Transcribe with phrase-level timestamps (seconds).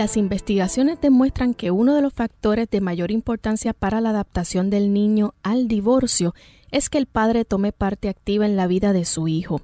[0.00, 4.94] Las investigaciones demuestran que uno de los factores de mayor importancia para la adaptación del
[4.94, 6.34] niño al divorcio
[6.70, 9.60] es que el padre tome parte activa en la vida de su hijo.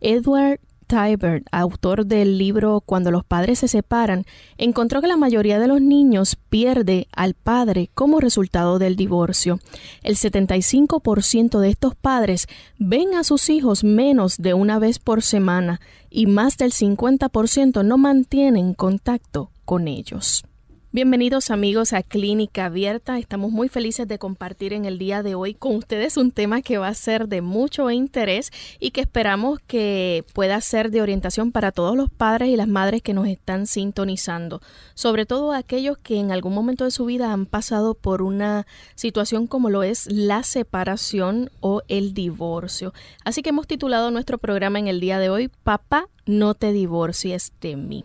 [0.00, 4.26] Edward Tybert, autor del libro Cuando los padres se separan,
[4.58, 9.58] encontró que la mayoría de los niños pierde al padre como resultado del divorcio.
[10.04, 12.46] El 75% de estos padres
[12.78, 17.98] ven a sus hijos menos de una vez por semana y más del 50% no
[17.98, 20.42] mantienen contacto ellos.
[20.92, 23.16] Bienvenidos amigos a Clínica Abierta.
[23.16, 26.78] Estamos muy felices de compartir en el día de hoy con ustedes un tema que
[26.78, 31.70] va a ser de mucho interés y que esperamos que pueda ser de orientación para
[31.70, 34.62] todos los padres y las madres que nos están sintonizando,
[34.94, 39.46] sobre todo aquellos que en algún momento de su vida han pasado por una situación
[39.46, 42.92] como lo es la separación o el divorcio.
[43.24, 47.52] Así que hemos titulado nuestro programa en el día de hoy Papá no te divorcies
[47.60, 48.04] de mí.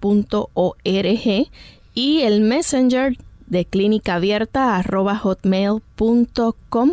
[1.95, 3.17] y el messenger
[3.47, 5.21] de clínica abierta arroba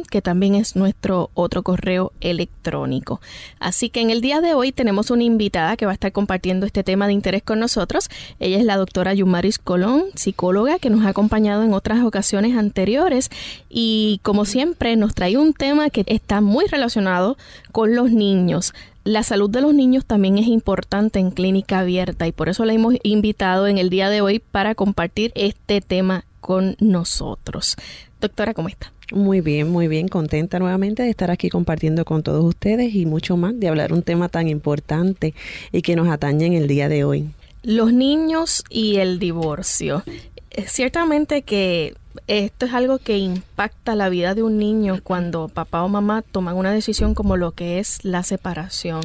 [0.10, 3.20] que también es nuestro otro correo electrónico.
[3.60, 6.66] Así que en el día de hoy tenemos una invitada que va a estar compartiendo
[6.66, 8.10] este tema de interés con nosotros.
[8.40, 13.30] Ella es la doctora Yumaris Colón, psicóloga que nos ha acompañado en otras ocasiones anteriores
[13.70, 17.38] y como siempre nos trae un tema que está muy relacionado
[17.72, 18.74] con los niños.
[19.04, 22.74] La salud de los niños también es importante en clínica abierta y por eso la
[22.74, 27.78] hemos invitado en el día de hoy para compartir este tema con nosotros.
[28.22, 28.94] Doctora, ¿cómo está?
[29.12, 33.36] Muy bien, muy bien, contenta nuevamente de estar aquí compartiendo con todos ustedes y mucho
[33.36, 35.34] más, de hablar un tema tan importante
[35.72, 37.32] y que nos atañe en el día de hoy.
[37.64, 40.04] Los niños y el divorcio.
[40.52, 41.96] Eh, ciertamente que
[42.28, 46.56] esto es algo que impacta la vida de un niño cuando papá o mamá toman
[46.56, 49.02] una decisión como lo que es la separación.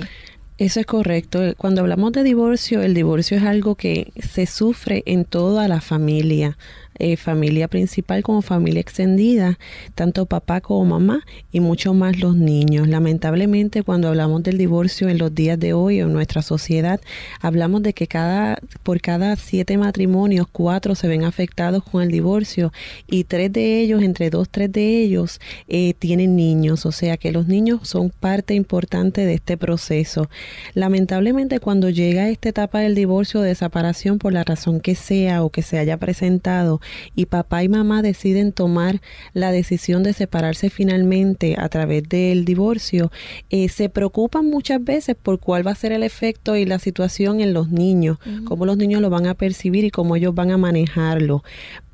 [0.59, 1.41] Eso es correcto.
[1.57, 6.57] Cuando hablamos de divorcio, el divorcio es algo que se sufre en toda la familia.
[6.99, 9.59] Eh, familia principal como familia extendida,
[9.95, 12.89] tanto papá como mamá y mucho más los niños.
[12.89, 17.01] Lamentablemente cuando hablamos del divorcio en los días de hoy en nuestra sociedad,
[17.41, 22.73] hablamos de que cada, por cada siete matrimonios, cuatro se ven afectados con el divorcio
[23.09, 26.87] y tres de ellos, entre dos, tres de ellos, eh, tienen niños.
[26.87, 30.31] O sea que los niños son parte importante de este proceso.
[30.73, 35.43] Lamentablemente cuando llega esta etapa del divorcio o de separación por la razón que sea
[35.45, 36.81] o que se haya presentado,
[37.15, 39.01] y papá y mamá deciden tomar
[39.33, 43.11] la decisión de separarse finalmente a través del divorcio,
[43.51, 47.41] eh, se preocupan muchas veces por cuál va a ser el efecto y la situación
[47.41, 50.59] en los niños, cómo los niños lo van a percibir y cómo ellos van a
[50.59, 51.43] manejarlo.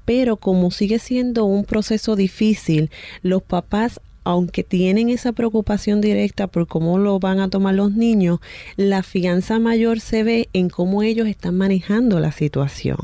[0.04, 2.90] Pero como sigue siendo un proceso difícil,
[3.22, 8.40] los papás aunque tienen esa preocupación directa por cómo lo van a tomar los niños,
[8.76, 12.98] la fianza mayor se ve en cómo ellos están manejando la situación.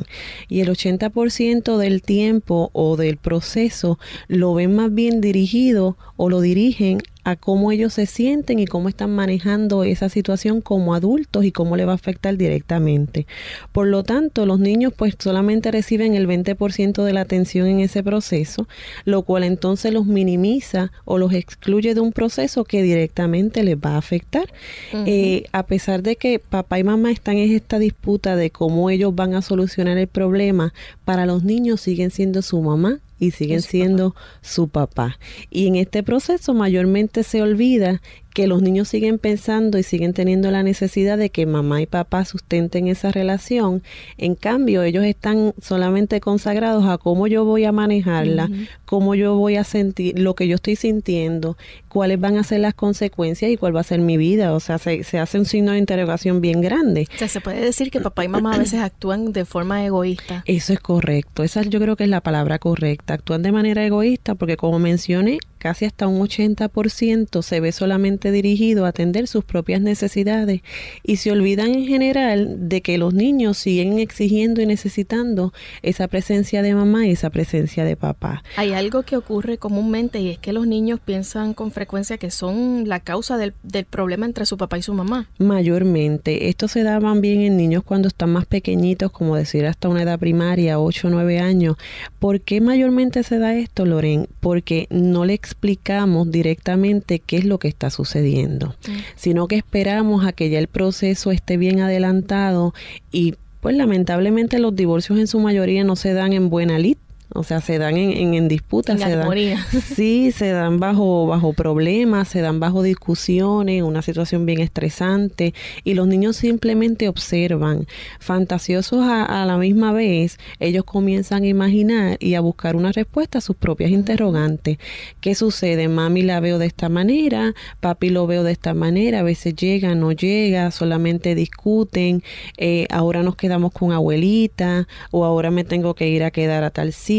[0.49, 3.99] Y el 80% del tiempo o del proceso
[4.29, 6.99] lo ven más bien dirigido o lo dirigen
[7.29, 11.77] a cómo ellos se sienten y cómo están manejando esa situación como adultos y cómo
[11.77, 13.27] le va a afectar directamente.
[13.71, 18.03] Por lo tanto, los niños pues solamente reciben el 20% de la atención en ese
[18.03, 18.67] proceso,
[19.05, 23.91] lo cual entonces los minimiza o los excluye de un proceso que directamente les va
[23.91, 24.51] a afectar.
[24.95, 29.15] Eh, a pesar de que papá y mamá están en esta disputa de cómo ellos
[29.15, 30.73] van a solucionar el problema,
[31.05, 35.19] para los niños siguen siendo su mamá y siguen siendo su papá.
[35.51, 38.01] Y en este proceso mayormente se olvida
[38.35, 42.25] que los niños siguen pensando y siguen teniendo la necesidad de que mamá y papá
[42.25, 43.83] sustenten esa relación.
[44.17, 48.49] En cambio, ellos están solamente consagrados a cómo yo voy a manejarla,
[48.85, 51.57] cómo yo voy a sentir lo que yo estoy sintiendo,
[51.89, 54.53] cuáles van a ser las consecuencias y cuál va a ser mi vida.
[54.53, 57.09] O sea, se, se hace un signo de interrogación bien grande.
[57.15, 60.43] O sea, se puede decir que papá y mamá a veces actúan de forma egoísta.
[60.47, 61.43] Eso es correcto.
[61.43, 63.15] Esa yo creo que es la palabra correcta.
[63.15, 68.85] Actúan de manera egoísta porque, como mencioné, casi hasta un 80% se ve solamente dirigido
[68.85, 70.63] a atender sus propias necesidades
[71.03, 75.53] y se olvidan en general de que los niños siguen exigiendo y necesitando
[75.83, 78.43] esa presencia de mamá y esa presencia de papá.
[78.57, 82.89] Hay algo que ocurre comúnmente y es que los niños piensan con frecuencia que son
[82.89, 85.29] la causa del, del problema entre su papá y su mamá.
[85.39, 86.49] Mayormente.
[86.49, 90.19] Esto se da bien en niños cuando están más pequeñitos, como decir hasta una edad
[90.19, 91.77] primaria, 8 o 9 años.
[92.19, 94.29] ¿Por qué mayormente se da esto, Loren?
[94.41, 98.93] Porque no le explicamos directamente qué es lo que está sucediendo, mm.
[99.17, 102.75] sino que esperamos a que ya el proceso esté bien adelantado
[103.11, 106.99] y pues lamentablemente los divorcios en su mayoría no se dan en buena lid
[107.35, 109.29] o sea, se dan en, en, disputas, se dan,
[109.95, 115.53] sí, se dan bajo, bajo problemas, se dan bajo discusiones, una situación bien estresante,
[115.85, 117.87] y los niños simplemente observan,
[118.19, 123.43] fantasiosos a, la misma vez, ellos comienzan a imaginar y a buscar una respuesta a
[123.43, 124.79] sus propias interrogantes.
[125.21, 125.89] ¿Qué sucede?
[125.89, 129.95] Mami la veo de esta manera, papi lo veo de esta manera, a veces llega,
[129.95, 132.23] no llega, solamente discuten,
[132.57, 136.71] eh, ahora nos quedamos con abuelita, o ahora me tengo que ir a quedar a
[136.71, 137.18] tal sitio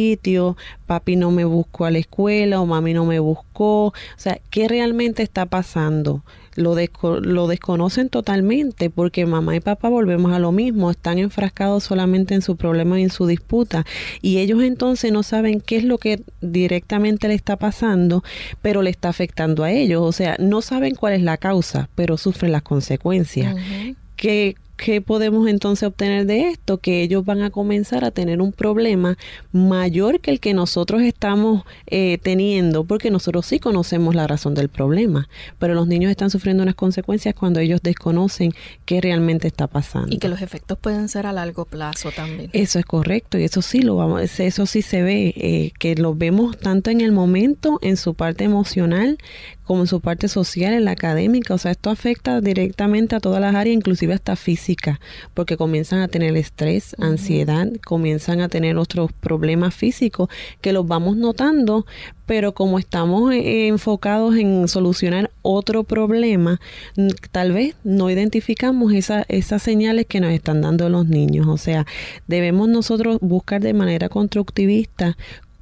[0.85, 3.87] papi no me buscó a la escuela o mami no me buscó.
[3.87, 6.23] O sea, ¿qué realmente está pasando?
[6.55, 6.75] Lo,
[7.21, 12.41] lo desconocen totalmente porque mamá y papá volvemos a lo mismo, están enfrascados solamente en
[12.41, 13.85] su problema y en su disputa
[14.21, 18.23] y ellos entonces no saben qué es lo que directamente le está pasando,
[18.61, 22.17] pero le está afectando a ellos, o sea, no saben cuál es la causa, pero
[22.17, 23.55] sufren las consecuencias.
[24.17, 26.77] que ¿qué podemos entonces obtener de esto?
[26.77, 29.17] Que ellos van a comenzar a tener un problema
[29.51, 34.69] mayor que el que nosotros estamos eh, teniendo, porque nosotros sí conocemos la razón del
[34.69, 35.27] problema,
[35.59, 38.53] pero los niños están sufriendo unas consecuencias cuando ellos desconocen
[38.85, 40.15] qué realmente está pasando.
[40.15, 42.49] Y que los efectos pueden ser a largo plazo también.
[42.53, 46.15] Eso es correcto, y eso sí lo vamos, eso sí se ve, eh, que lo
[46.15, 49.17] vemos tanto en el momento, en su parte emocional,
[49.69, 51.53] como en su parte social, en la académica.
[51.53, 54.99] O sea, esto afecta directamente a todas las áreas, inclusive hasta física,
[55.35, 60.27] porque comienzan a tener estrés, ansiedad, comienzan a tener otros problemas físicos
[60.61, 61.85] que los vamos notando,
[62.25, 66.59] pero como estamos eh, enfocados en solucionar otro problema,
[67.29, 71.45] tal vez no identificamos esa, esas señales que nos están dando los niños.
[71.45, 71.85] O sea,
[72.25, 75.15] debemos nosotros buscar de manera constructivista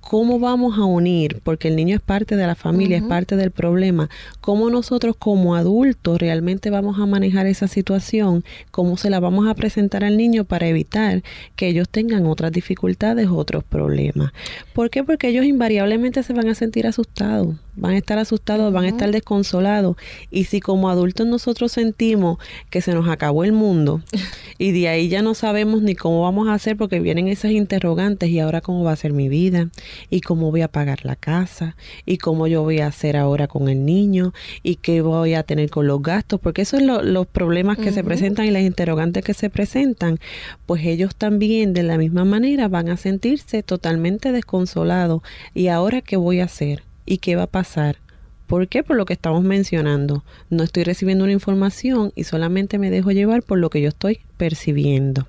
[0.08, 1.42] ¿cómo vamos a unir?
[1.44, 4.10] Porque el niño es parte de la familia, es parte del problema.
[4.40, 8.46] ¿Cómo nosotros como adultos realmente vamos a manejar esa situación?
[8.72, 11.24] ¿Cómo se la vamos a presentar al niño para evitar
[11.58, 14.32] que ellos tengan otras dificultades, otros problemas?
[14.72, 15.04] ¿Por qué?
[15.04, 19.12] Porque ellos invariablemente se van a sentir asustados van a estar asustados, van a estar
[19.12, 19.96] desconsolados.
[20.30, 24.02] Y si como adultos nosotros sentimos que se nos acabó el mundo
[24.58, 28.30] y de ahí ya no sabemos ni cómo vamos a hacer porque vienen esas interrogantes
[28.30, 29.70] y ahora cómo va a ser mi vida
[30.10, 33.70] y cómo voy a pagar la casa y cómo yo voy a hacer ahora con
[33.70, 37.78] el niño y qué voy a tener con los gastos, porque esos son los problemas
[37.78, 40.20] que se presentan y las interrogantes que se presentan,
[40.66, 45.22] pues ellos también de la misma manera van a sentirse totalmente desconsolados.
[45.54, 47.98] Y ahora qué voy a hacer ¿Y qué va a pasar?
[48.46, 48.84] ¿Por qué?
[48.84, 50.24] Por lo que estamos mencionando.
[50.52, 54.20] No estoy recibiendo una información y solamente me dejo llevar por lo que yo estoy
[54.38, 55.26] percibiendo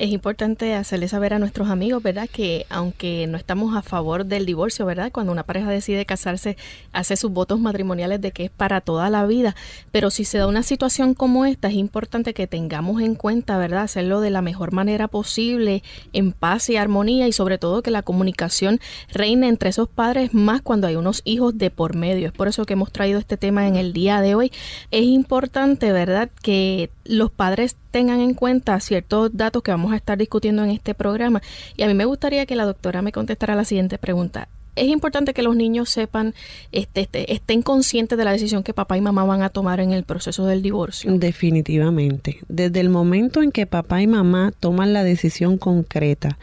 [0.00, 2.26] es importante hacerle saber a nuestros amigos, ¿verdad?
[2.26, 5.12] Que aunque no estamos a favor del divorcio, ¿verdad?
[5.12, 6.56] Cuando una pareja decide casarse,
[6.92, 9.54] hace sus votos matrimoniales de que es para toda la vida.
[9.92, 13.82] Pero si se da una situación como esta, es importante que tengamos en cuenta, ¿verdad?
[13.82, 15.82] Hacerlo de la mejor manera posible,
[16.14, 18.80] en paz y armonía y sobre todo que la comunicación
[19.12, 22.26] reine entre esos padres más cuando hay unos hijos de por medio.
[22.26, 24.50] Es por eso que hemos traído este tema en el día de hoy.
[24.90, 26.30] Es importante, ¿verdad?
[26.40, 30.94] Que los padres tengan en cuenta ciertos datos que vamos a estar discutiendo en este
[30.94, 31.42] programa.
[31.76, 34.48] Y a mí me gustaría que la doctora me contestara la siguiente pregunta.
[34.80, 36.34] Es importante que los niños sepan,
[36.72, 39.92] este, este, estén conscientes de la decisión que papá y mamá van a tomar en
[39.92, 41.12] el proceso del divorcio.
[41.12, 42.38] Definitivamente.
[42.48, 46.38] Desde el momento en que papá y mamá toman la decisión concreta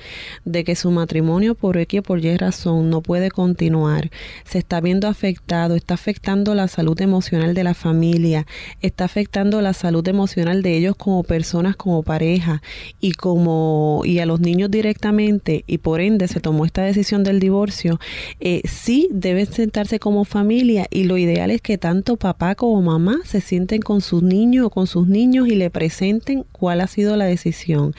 [0.46, 4.12] de que su matrimonio por X o por Y razón no puede continuar,
[4.46, 8.46] se está viendo afectado, está afectando la salud emocional de la familia,
[8.82, 12.62] está afectando la salud emocional de ellos como personas, como pareja
[13.00, 17.40] y como y a los niños directamente y por ende se tomó esta decisión del
[17.40, 18.00] divorcio,
[18.40, 23.18] eh, sí deben sentarse como familia y lo ideal es que tanto papá como mamá
[23.26, 27.16] se sienten con sus niños o con sus niños y le presenten cuál ha sido
[27.16, 27.94] la decisión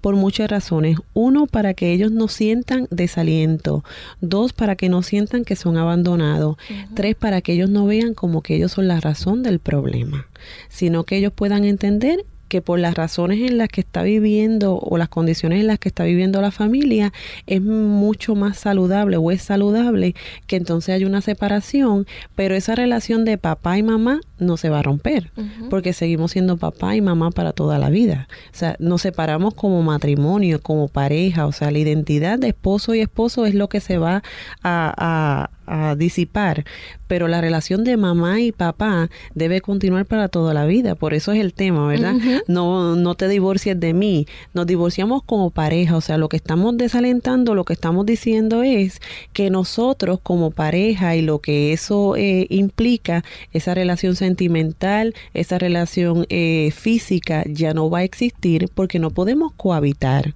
[0.00, 0.98] por muchas razones.
[1.14, 3.84] Uno, para que ellos no sientan desaliento.
[4.20, 6.56] Dos, para que no sientan que son abandonados.
[6.94, 10.26] Tres, para que ellos no vean como que ellos son la razón del problema,
[10.68, 14.98] sino que ellos puedan entender que por las razones en las que está viviendo o
[14.98, 17.12] las condiciones en las que está viviendo la familia
[17.46, 20.16] es mucho más saludable o es saludable
[20.48, 24.80] que entonces hay una separación, pero esa relación de papá y mamá no se va
[24.80, 25.30] a romper
[25.70, 28.26] porque seguimos siendo papá y mamá para toda la vida.
[28.52, 33.00] O sea, nos separamos como matrimonio, como pareja, o sea, la identidad de esposo y
[33.00, 34.24] esposo es lo que se va
[34.62, 35.50] a, a
[36.00, 36.64] disipar,
[37.06, 40.96] pero la relación de mamá y papá debe continuar para toda la vida.
[40.96, 42.14] Por eso es el tema, ¿verdad?
[42.48, 44.26] No, no te divorcies de mí.
[44.54, 45.96] Nos divorciamos como pareja.
[45.96, 49.00] O sea, lo que estamos desalentando, lo que estamos diciendo es
[49.32, 56.26] que nosotros como pareja y lo que eso eh, implica, esa relación sentimental, esa relación
[56.28, 60.34] eh, física, ya no va a existir porque no podemos cohabitar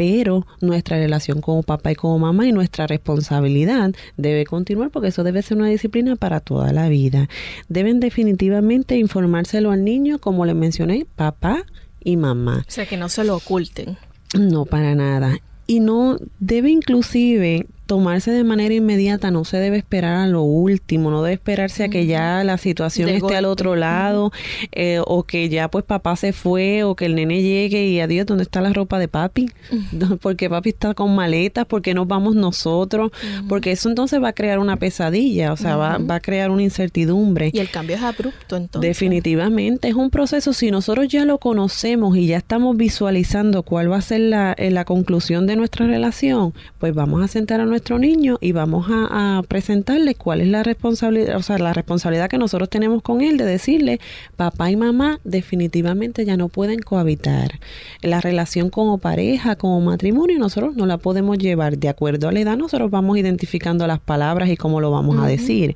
[0.00, 5.24] pero nuestra relación como papá y como mamá y nuestra responsabilidad debe continuar porque eso
[5.24, 7.28] debe ser una disciplina para toda la vida.
[7.68, 11.66] Deben definitivamente informárselo al niño, como le mencioné, papá
[12.02, 12.64] y mamá.
[12.66, 13.98] O sea, que no se lo oculten.
[14.32, 15.36] No, para nada.
[15.66, 21.10] Y no debe inclusive tomarse de manera inmediata, no se debe esperar a lo último,
[21.10, 24.30] no debe esperarse a que ya la situación esté al otro lado
[24.70, 28.26] eh, o que ya pues papá se fue o que el nene llegue y adiós,
[28.26, 29.50] ¿dónde está la ropa de papi?
[30.22, 33.10] Porque papi está con maletas, porque nos vamos nosotros,
[33.48, 36.62] porque eso entonces va a crear una pesadilla, o sea, va, va, a crear una
[36.62, 37.50] incertidumbre.
[37.52, 38.88] Y el cambio es abrupto entonces.
[38.88, 43.96] Definitivamente, es un proceso, si nosotros ya lo conocemos y ya estamos visualizando cuál va
[43.96, 47.79] a ser la, eh, la conclusión de nuestra relación, pues vamos a sentar a nuestra
[47.80, 52.36] nuestro niño y vamos a, presentarle cuál es la responsabilidad, o sea, la responsabilidad que
[52.36, 54.00] nosotros tenemos con él de decirle,
[54.36, 57.58] papá y mamá definitivamente ya no pueden cohabitar.
[58.02, 62.40] La relación como pareja, como matrimonio, nosotros no la podemos llevar de acuerdo a la
[62.40, 65.74] edad, nosotros vamos identificando las palabras y cómo lo vamos a decir.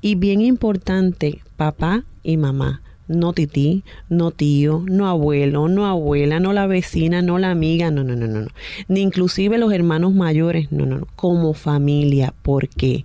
[0.00, 6.52] Y bien importante, papá y mamá no tití, no tío, no abuelo, no abuela, no
[6.52, 8.48] la vecina, no la amiga, no, no, no, no.
[8.88, 11.06] Ni inclusive los hermanos mayores, no, no, no.
[11.16, 13.04] Como familia, ¿por qué?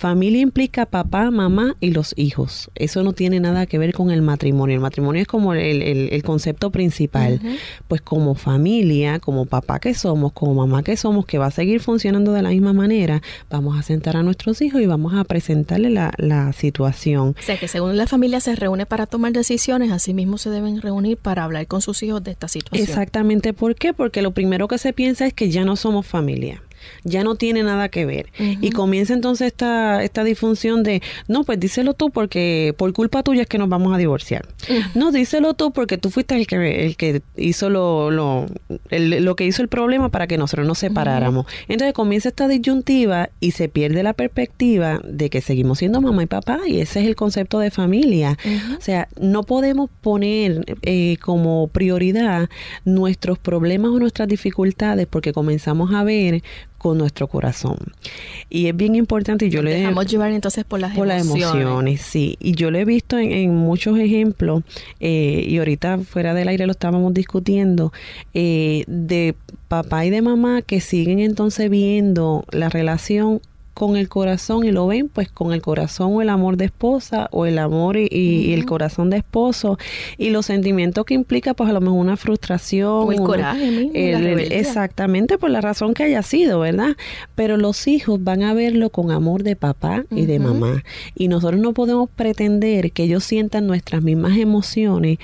[0.00, 2.70] Familia implica papá, mamá y los hijos.
[2.74, 4.74] Eso no tiene nada que ver con el matrimonio.
[4.74, 7.38] El matrimonio es como el, concepto principal.
[7.86, 11.80] Pues como familia, como papá que somos, como mamá que somos, que va a seguir
[11.82, 15.90] funcionando de la misma manera, vamos a sentar a nuestros hijos y vamos a presentarle
[15.90, 17.36] la, la situación.
[17.38, 20.80] O sea que según la familia se reúne para tomar decisiones, así mismo se deben
[20.80, 22.88] reunir para hablar con sus hijos de esta situación.
[22.88, 23.52] Exactamente.
[23.52, 23.92] ¿Por qué?
[23.92, 26.62] Porque lo primero que se piensa es que ya no somos familia
[27.04, 28.26] ya no tiene nada que ver.
[28.38, 33.42] Y comienza entonces esta, esta disfunción de, no, pues díselo tú porque por culpa tuya
[33.42, 34.46] es que nos vamos a divorciar.
[34.94, 38.46] No, díselo tú porque tú fuiste el que, el que hizo lo, lo,
[38.90, 41.46] lo que hizo el problema para que nosotros nos separáramos.
[41.68, 46.26] Entonces comienza esta disyuntiva y se pierde la perspectiva de que seguimos siendo mamá y
[46.26, 48.36] papá y ese es el concepto de familia.
[48.76, 52.48] O sea, no podemos poner eh, como prioridad
[52.84, 56.42] nuestros problemas o nuestras dificultades porque comenzamos a ver
[56.80, 57.76] con nuestro corazón.
[58.48, 59.74] Y es bien importante, y yo le...
[59.74, 61.28] Dejamos llevar entonces por las emociones.
[61.28, 62.38] Por las emociones, sí.
[62.40, 64.62] Y yo lo he visto en, muchos ejemplos,
[64.98, 67.92] eh, y ahorita fuera del aire lo estábamos discutiendo,
[68.32, 69.34] eh, de
[69.68, 73.42] papá y de mamá que siguen entonces viendo la relación
[73.74, 77.28] con el corazón y lo ven pues con el corazón o el amor de esposa
[77.32, 79.78] o el amor y, el corazón de esposo
[80.18, 83.90] y los sentimientos que implica pues a lo mejor una frustración o el coraje
[84.58, 86.96] exactamente por la razón que haya sido verdad
[87.34, 90.82] pero los hijos van a verlo con amor de papá y de mamá.
[91.14, 95.18] Y nosotros no podemos pretender que ellos sientan nuestras mismas emociones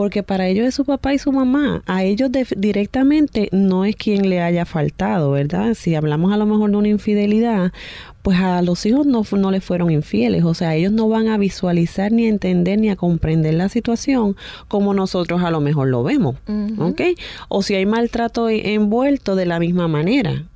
[0.00, 1.82] porque para ellos es su papá y su mamá.
[1.84, 5.74] A ellos directamente no es quien le haya faltado, ¿verdad?
[5.74, 7.70] Si hablamos a lo mejor de una infidelidad,
[8.22, 11.36] pues a los hijos no, no les fueron infieles, o sea, ellos no van a
[11.36, 14.36] visualizar ni a entender ni a comprender la situación
[14.68, 16.36] como nosotros a lo mejor lo vemos,
[16.78, 17.02] ¿ok?
[17.50, 20.46] O si hay maltrato envuelto de la misma manera,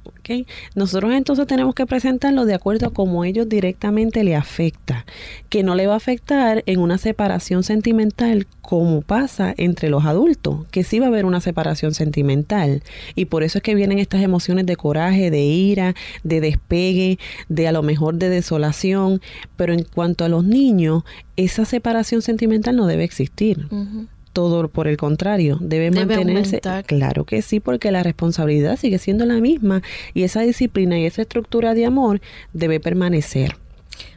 [0.75, 5.05] Nosotros entonces tenemos que presentarlo de acuerdo a cómo ellos directamente le afecta,
[5.49, 10.67] que no le va a afectar en una separación sentimental como pasa entre los adultos,
[10.71, 12.83] que sí va a haber una separación sentimental.
[13.15, 17.69] Y por eso es que vienen estas emociones de coraje, de ira, de despegue, de
[17.69, 19.21] a lo mejor de desolación,
[19.57, 21.05] pero en cuanto a los niños,
[21.37, 23.69] esa separación sentimental no debe existir
[24.35, 26.61] todo por el contrario, debe, mantenerse.
[26.87, 31.23] Claro que sí, porque la responsabilidad sigue siendo la misma y esa disciplina y esa
[31.23, 32.21] estructura de amor
[32.53, 33.57] debe permanecer.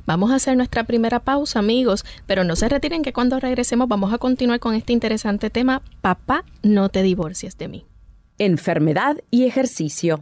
[0.06, 4.14] Vamos a hacer nuestra primera pausa, amigos, pero no se retiren que cuando regresemos vamos
[4.14, 7.86] a continuar con este interesante tema, Papá, no te divorcies de mí.
[8.40, 10.22] Enfermedad y ejercicio.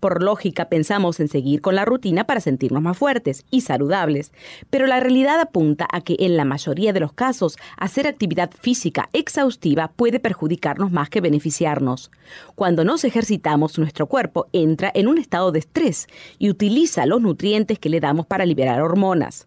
[0.00, 4.32] Por lógica pensamos en seguir con la rutina para sentirnos más fuertes y saludables,
[4.68, 9.08] pero la realidad apunta a que en la mayoría de los casos hacer actividad física
[9.14, 12.10] exhaustiva puede perjudicarnos más que beneficiarnos.
[12.54, 17.78] Cuando nos ejercitamos, nuestro cuerpo entra en un estado de estrés y utiliza los nutrientes
[17.78, 19.46] que le damos para liberar hormonas.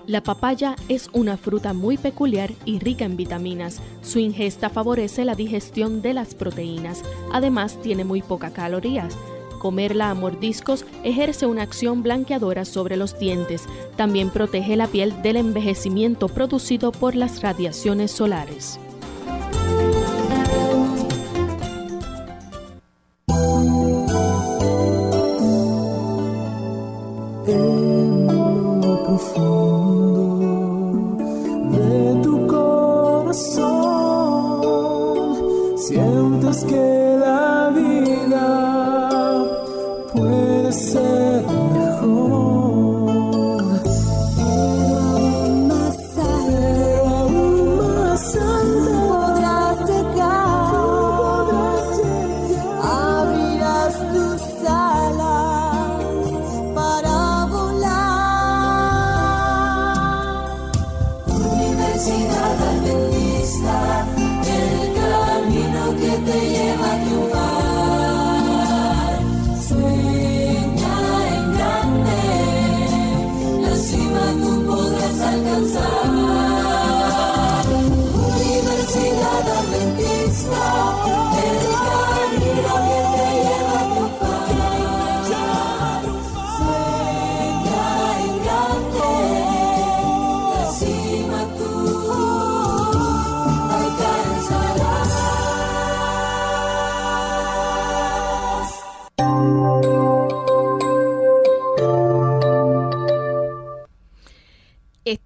[0.06, 3.82] La papaya es una fruta muy peculiar y rica en vitaminas.
[4.02, 7.02] Su ingesta favorece la digestión de las proteínas.
[7.32, 9.16] Además, tiene muy pocas calorías.
[9.64, 13.64] Comerla a mordiscos ejerce una acción blanqueadora sobre los dientes.
[13.96, 18.78] También protege la piel del envejecimiento producido por las radiaciones solares.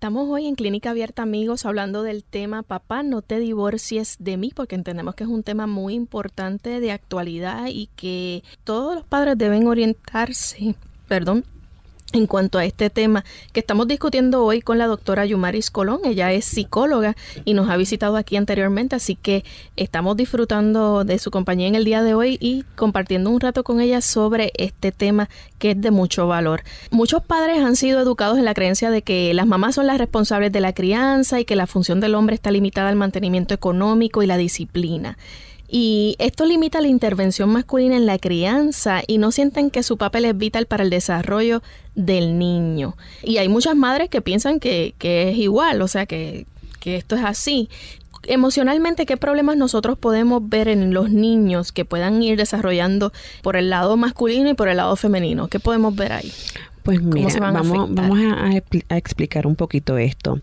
[0.07, 4.53] Estamos hoy en Clínica Abierta Amigos hablando del tema Papá, no te divorcies de mí,
[4.55, 9.37] porque entendemos que es un tema muy importante de actualidad y que todos los padres
[9.37, 10.77] deben orientarse,
[11.09, 11.43] perdón,
[12.13, 15.99] en cuanto a este tema que estamos discutiendo hoy con la doctora Yumaris Colón.
[16.05, 19.43] Ella es psicóloga y nos ha visitado aquí anteriormente, así que
[19.75, 23.81] estamos disfrutando de su compañía en el día de hoy y compartiendo un rato con
[23.81, 26.63] ella sobre este tema que es de mucho valor.
[26.91, 30.51] Muchos padres han sido educados en la creencia de que las mamás son las responsables
[30.51, 34.27] de la crianza y que la función del hombre está limitada al mantenimiento económico y
[34.27, 35.17] la disciplina.
[35.69, 40.25] Y esto limita la intervención masculina en la crianza y no sienten que su papel
[40.25, 41.61] es vital para el desarrollo
[41.95, 42.95] del niño.
[43.23, 46.45] Y hay muchas madres que piensan que, que es igual, o sea, que,
[46.79, 47.69] que esto es así
[48.27, 53.69] emocionalmente, ¿qué problemas nosotros podemos ver en los niños que puedan ir desarrollando por el
[53.69, 55.47] lado masculino y por el lado femenino?
[55.47, 56.31] ¿Qué podemos ver ahí?
[56.87, 60.39] Pues mira, vamos, vamos a, explicar un poquito esto.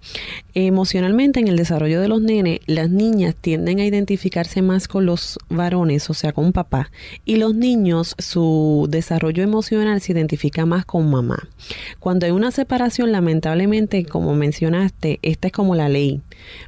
[0.53, 5.39] Emocionalmente, en el desarrollo de los nenes, las niñas tienden a identificarse más con los
[5.49, 6.91] varones, o sea, con papá,
[7.25, 11.49] y los niños, su desarrollo emocional se identifica más con mamá.
[11.99, 16.21] Cuando hay una separación, lamentablemente, como mencionaste, esta es como la ley.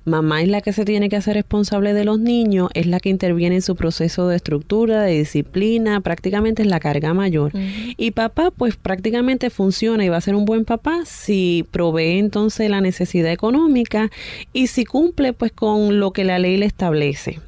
[0.06, 3.10] Mamá es la que se tiene que hacer responsable de los niños, es la que
[3.10, 7.52] interviene en su proceso de estructura, de disciplina, prácticamente es la carga mayor.
[7.98, 9.65] Y papá, pues prácticamente funciona
[10.04, 14.10] y va a ser un buen papá si provee entonces la necesidad económica
[14.52, 17.40] y si cumple pues con lo que la ley le establece.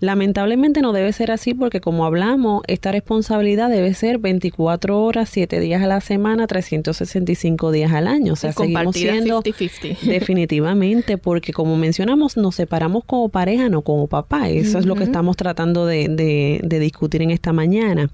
[0.00, 5.60] Lamentablemente no debe ser así porque como hablamos, esta responsabilidad debe ser 24 horas, 7
[5.60, 8.32] días a la semana, 365 días al año.
[8.32, 9.42] O sea, seguimos siendo
[10.02, 14.48] definitivamente porque como mencionamos, nos separamos como pareja, no como papá.
[14.48, 18.10] Eso es lo que estamos tratando de, discutir en esta mañana.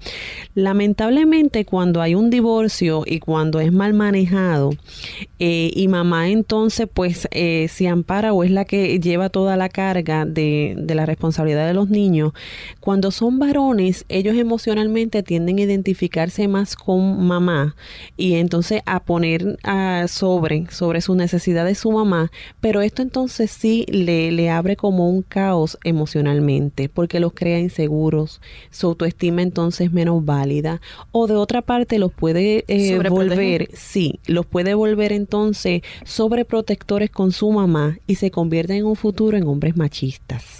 [0.53, 4.71] Lamentablemente cuando hay un divorcio y cuando es mal manejado
[5.39, 9.69] eh, y mamá entonces pues eh, se ampara o es la que lleva toda la
[9.69, 12.33] carga de, la responsabilidad de los niños,
[12.79, 17.75] cuando son varones, ellos emocionalmente tienden a identificarse más con mamá
[18.17, 19.57] y entonces a poner
[20.07, 25.21] sobre, sobre su necesidad de su mamá, pero esto entonces sí le, abre como un
[25.21, 31.61] caos emocionalmente, porque los crea inseguros, su autoestima entonces es menos válida, o de otra
[31.61, 33.28] parte los puede eh, volver,
[33.73, 39.37] sí, los puede volver entonces sobreprotectores con su mamá y se convierten en un futuro
[39.37, 40.58] en hombres machistas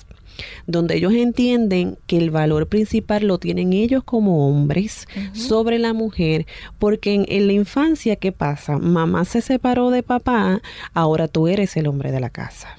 [0.67, 6.45] donde ellos entienden que el valor principal lo tienen ellos como hombres sobre la mujer,
[6.78, 8.78] porque en, la infancia, ¿qué pasa?
[8.78, 10.62] Mamá se separó de papá,
[10.93, 12.75] ahora tú eres el hombre de la casa,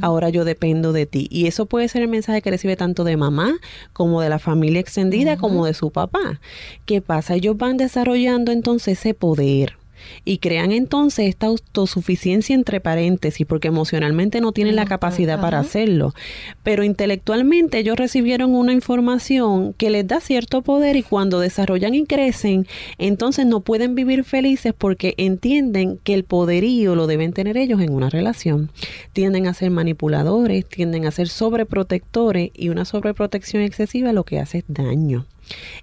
[0.00, 1.28] ahora yo dependo de ti.
[1.30, 3.56] Y eso puede ser el mensaje que recibe tanto de mamá
[3.92, 6.40] como de la familia extendida como de su papá.
[6.84, 7.34] ¿Qué pasa?
[7.34, 9.76] Ellos van desarrollando entonces ese poder
[10.24, 16.14] y crean entonces esta autosuficiencia entre paréntesis porque emocionalmente no tienen la capacidad para hacerlo,
[16.62, 22.04] pero intelectualmente ellos recibieron una información que les da cierto poder y cuando desarrollan y
[22.06, 22.66] crecen,
[22.98, 27.92] entonces no pueden vivir felices porque entienden que el poderío lo deben tener ellos en
[27.92, 28.70] una relación.
[29.12, 34.58] Tienden a ser manipuladores, tienden a ser sobreprotectores y una sobreprotección excesiva lo que hace
[34.58, 35.26] es daño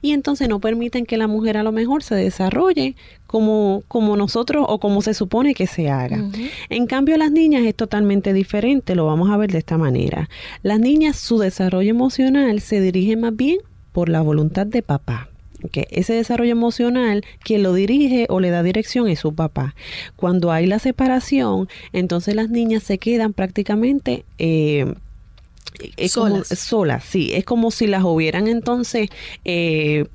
[0.02, 2.96] y entonces no permiten que la mujer a lo mejor se desarrolle
[3.28, 6.24] como, como nosotros o como se supone que se haga.
[6.70, 10.30] En cambio, las niñas es totalmente diferente, lo vamos a ver de esta manera.
[10.62, 13.60] Las niñas, su desarrollo emocional se dirige más bien
[13.92, 15.30] por la voluntad de papá.
[15.72, 19.76] que ese desarrollo emocional, quien lo dirige o le da dirección es su papá.
[20.18, 24.94] Cuando hay la separación, entonces las niñas se quedan prácticamente eh,
[25.98, 26.48] es solas.
[26.50, 29.10] como solas, sí, es como si las hubieran entonces
[29.46, 30.06] eh,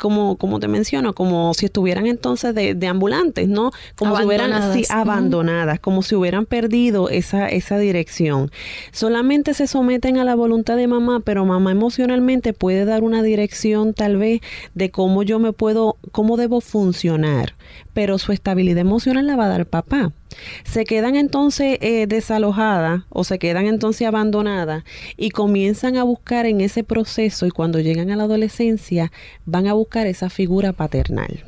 [0.00, 3.70] como, como te menciono, como si estuvieran entonces de, ambulantes, ¿no?
[3.94, 8.50] Como si hubieran así abandonadas, como si hubieran perdido esa, esa dirección.
[8.90, 13.94] Solamente se someten a la voluntad de mamá, pero mamá emocionalmente puede dar una dirección
[13.94, 14.40] tal vez
[14.74, 17.54] de cómo yo me puedo, cómo debo funcionar,
[18.00, 20.14] pero su estabilidad emocional la va a dar papá.
[20.64, 24.84] Se quedan entonces eh, desalojadas o se quedan entonces abandonadas
[25.18, 29.12] y comienzan a buscar en ese proceso y cuando llegan a la adolescencia
[29.44, 31.44] van a buscar esa figura paternal.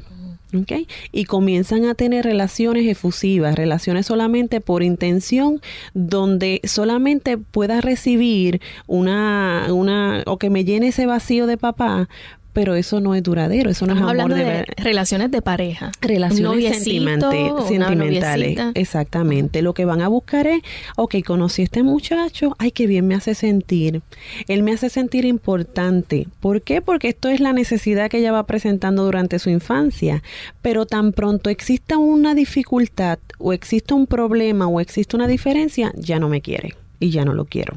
[1.10, 5.62] Y comienzan a tener relaciones efusivas, relaciones solamente por intención,
[5.94, 12.10] donde solamente pueda recibir una, una, o que me llene ese vacío de papá,
[12.52, 16.82] pero eso no es duradero, eso no es amor de, de relaciones de pareja, relaciones
[16.82, 19.62] sentimentales, exactamente.
[19.62, 20.62] Lo que van a buscar es,
[20.96, 24.02] ok, conocí a este muchacho, ay, qué bien me hace sentir.
[24.48, 26.28] Él me hace sentir importante.
[26.40, 26.80] ¿Por qué?
[26.82, 30.22] Porque esto es la necesidad que ella va presentando durante su infancia.
[30.60, 36.18] Pero tan pronto exista una dificultad o exista un problema o existe una diferencia, ya
[36.18, 37.76] no me quiere y ya no lo quiero.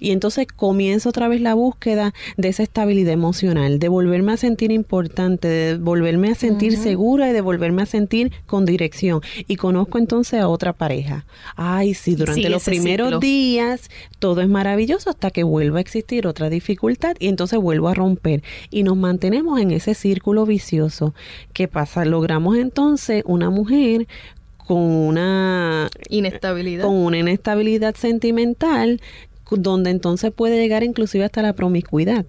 [0.00, 4.72] Y entonces comienzo otra vez la búsqueda de esa estabilidad emocional, de volverme a sentir
[4.72, 9.20] importante, de volverme a sentir segura y de volverme a sentir con dirección.
[9.46, 11.26] Y conozco entonces a otra pareja.
[11.54, 16.48] Ay, sí, durante los primeros días todo es maravilloso hasta que vuelva a existir otra
[16.48, 18.42] dificultad y entonces vuelvo a romper.
[18.70, 21.14] Y nos mantenemos en ese círculo vicioso.
[21.52, 22.04] ¿Qué pasa?
[22.04, 24.06] Logramos entonces una mujer
[24.66, 26.84] con una inestabilidad.
[26.84, 29.00] con una inestabilidad sentimental
[29.60, 32.26] donde entonces puede llegar inclusive hasta la promiscuidad.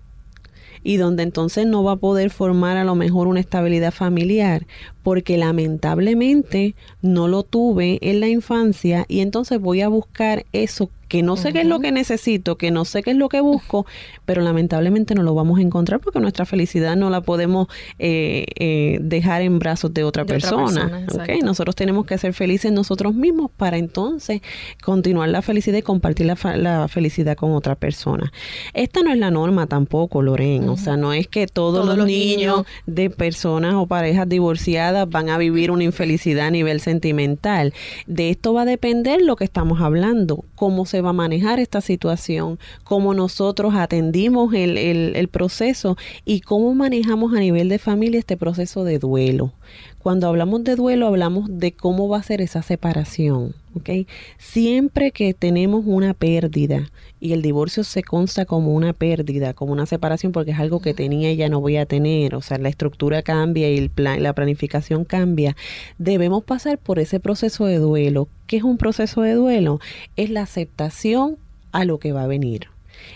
[0.85, 4.67] Y donde entonces no va a poder formar a lo mejor una estabilidad familiar
[5.03, 11.21] porque lamentablemente no lo tuve en la infancia y entonces voy a buscar eso que
[11.21, 13.85] no sé qué es lo que necesito, que no sé qué es lo que busco,
[14.25, 17.67] pero lamentablemente no lo vamos a encontrar porque nuestra felicidad no la podemos
[17.99, 21.05] eh, eh, dejar en brazos de otra persona.
[21.43, 24.41] Nosotros tenemos que ser felices nosotros mismos para entonces
[24.83, 28.33] continuar la felicidad y compartir la, felicidad con otra persona.
[28.73, 30.71] Esta no es la norma tampoco, Lorena.
[30.71, 35.37] O sea, no es que todos, los, niños de personas o parejas divorciadas van a
[35.37, 37.73] vivir una infelicidad a nivel sentimental.
[38.07, 41.81] De esto va a depender lo que estamos hablando, cómo se va a manejar esta
[41.81, 48.37] situación, cómo nosotros atendimos el, el, proceso y cómo manejamos a nivel de familia este
[48.37, 49.53] proceso de duelo.
[49.99, 53.55] Cuando hablamos de duelo, hablamos de cómo va a ser esa separación.
[53.75, 54.07] ¿Okay?
[54.37, 59.85] Siempre que tenemos una pérdida y el divorcio se consta como una pérdida, como una
[59.85, 62.69] separación, porque es algo que tenía y ya no voy a tener, o sea, la
[62.69, 65.55] estructura cambia y el plan, la planificación cambia,
[65.97, 68.27] debemos pasar por ese proceso de duelo.
[68.47, 69.79] ¿Qué es un proceso de duelo?
[70.15, 71.37] Es la aceptación
[71.71, 72.72] a lo que va a venir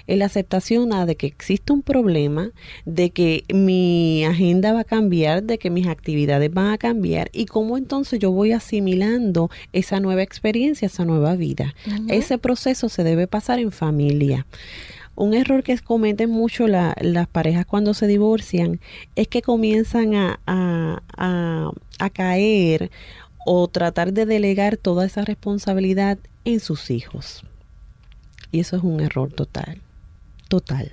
[0.08, 2.52] es la aceptación de que existe un problema,
[2.86, 7.46] de que mi agenda va a cambiar, de que mis actividades van a cambiar y
[7.46, 11.74] cómo entonces yo voy asimilando esa nueva experiencia, esa nueva vida.
[12.08, 14.46] Ese proceso se debe pasar en familia.
[15.16, 18.80] Un error que cometen mucho las parejas cuando se divorcian
[19.16, 22.92] es que comienzan a, a caer
[23.46, 27.44] o tratar de delegar toda esa responsabilidad en sus hijos.
[28.52, 29.82] Y eso es un error total
[30.48, 30.92] total.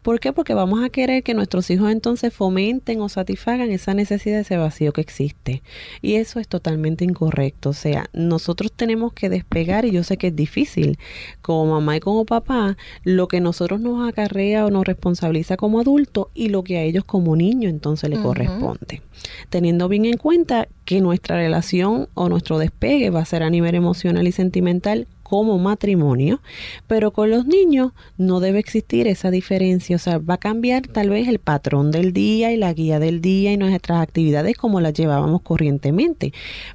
[0.00, 0.32] ¿Por qué?
[0.32, 4.92] Porque vamos a querer que nuestros hijos entonces fomenten o satisfagan esa necesidad, ese vacío
[4.92, 5.62] que existe.
[6.00, 7.70] Y eso es totalmente incorrecto.
[7.70, 10.98] O sea, nosotros tenemos que despegar, y yo sé que es difícil,
[11.42, 16.28] como mamá y como papá, lo que nosotros nos acarrea o nos responsabiliza como adultos
[16.32, 19.02] y lo que a ellos como niños entonces le corresponde.
[19.50, 23.74] Teniendo bien en cuenta que nuestra relación o nuestro despegue va a ser a nivel
[23.74, 26.40] emocional y sentimental como matrimonio,
[26.86, 31.10] pero con los niños no debe existir esa diferencia, o sea, va a cambiar tal
[31.10, 34.92] vez el patrón del día y la guía del día y nuestras actividades como las
[34.92, 36.32] llevábamos corrientemente,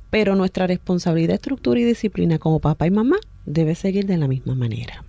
[0.10, 4.54] pero nuestra responsabilidad, estructura y disciplina como papá y mamá debe seguir de la misma
[4.54, 5.06] manera.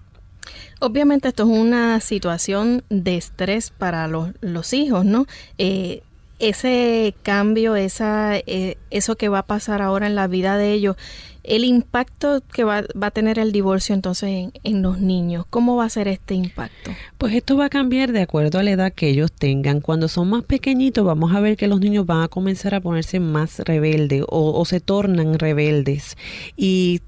[0.79, 5.27] Obviamente esto es una situación de estrés para los, los hijos, ¿no?
[5.59, 6.03] Eh,
[6.39, 10.97] ese cambio, esa, eh, eso que va a pasar ahora en la vida de ellos,
[11.45, 15.85] el impacto que va, va a tener el divorcio entonces en, los niños, ¿cómo va
[15.85, 16.93] a ser este impacto?
[17.19, 19.81] Pues esto va a cambiar de acuerdo a la edad que ellos tengan.
[19.81, 23.21] Cuando son más pequeñitos vamos a ver que los niños van a comenzar a ponerse
[23.21, 26.17] más rebeldes o, o se tornan rebeldes
[26.57, 27.01] y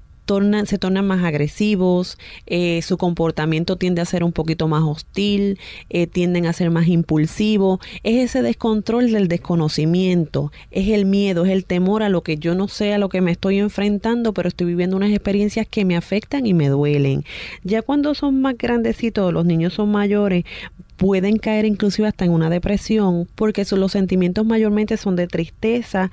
[0.65, 5.59] se tornan más agresivos, eh, su comportamiento tiende a ser un poquito más hostil,
[5.89, 7.79] eh, tienden a ser más impulsivos.
[8.03, 12.55] Es ese descontrol del desconocimiento, es el miedo, es el temor a lo que yo
[12.55, 15.95] no sé, a lo que me estoy enfrentando, pero estoy viviendo unas experiencias que me
[15.95, 17.23] afectan y me duelen.
[17.63, 20.43] Ya cuando son más grandecitos, los niños son mayores,
[20.97, 26.11] pueden caer inclusive hasta en una depresión porque los sentimientos mayormente son de tristeza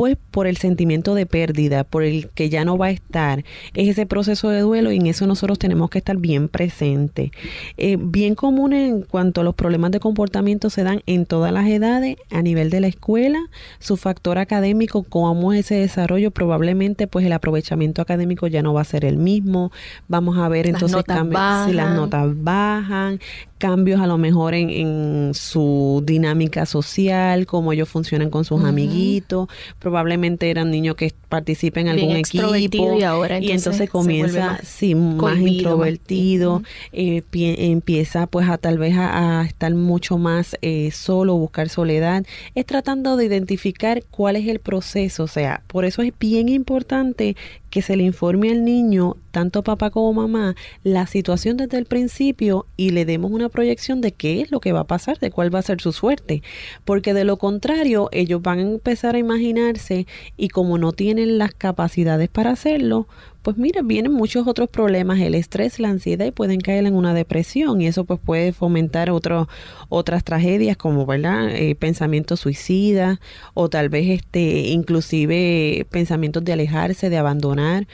[0.00, 3.44] pues por el sentimiento de pérdida, por el que ya no va a estar.
[3.74, 7.32] Es ese proceso de duelo y en eso nosotros tenemos que estar bien presentes.
[7.76, 11.68] Eh, bien común en cuanto a los problemas de comportamiento se dan en todas las
[11.68, 13.40] edades, a nivel de la escuela,
[13.78, 18.80] su factor académico, cómo es ese desarrollo, probablemente pues el aprovechamiento académico ya no va
[18.80, 19.70] a ser el mismo.
[20.08, 23.20] Vamos a ver entonces cambios, si las notas bajan,
[23.58, 29.48] cambios a lo mejor en, en, su dinámica social, cómo ellos funcionan con sus amiguitos,
[29.90, 36.62] probablemente eran niños que participen en algún equipo y, ahora entonces, comienza más, más introvertido,
[36.92, 42.24] eh, empieza pues a tal vez a, estar mucho más eh, solo, buscar soledad,
[42.54, 47.34] es tratando de identificar cuál es el proceso, o sea, por eso es bien importante
[47.70, 52.66] que se le informe al niño, tanto papá como mamá, la situación desde el principio
[52.76, 55.54] y le demos una proyección de qué es lo que va a pasar, de cuál
[55.54, 56.42] va a ser su suerte.
[56.84, 60.06] Porque de lo contrario, ellos van a empezar a imaginarse
[60.36, 63.06] y como no tienen las capacidades para hacerlo,
[63.42, 67.14] pues mira, vienen muchos otros problemas, el estrés, la ansiedad y pueden caer en una
[67.14, 69.48] depresión y eso pues puede fomentar otro,
[69.88, 71.50] otras tragedias como, ¿verdad?
[71.50, 73.18] Eh, pensamientos suicidas
[73.54, 77.86] o tal vez este, inclusive pensamientos de alejarse, de abandonar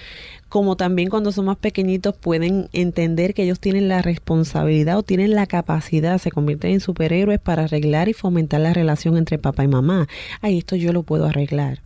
[0.48, 5.34] como también cuando son más pequeñitos pueden entender que ellos tienen la responsabilidad o tienen
[5.34, 9.68] la capacidad, se convierten en superhéroes para arreglar y fomentar la relación entre papá y
[9.68, 10.06] mamá.
[10.40, 11.80] Ahí esto yo lo puedo arreglar.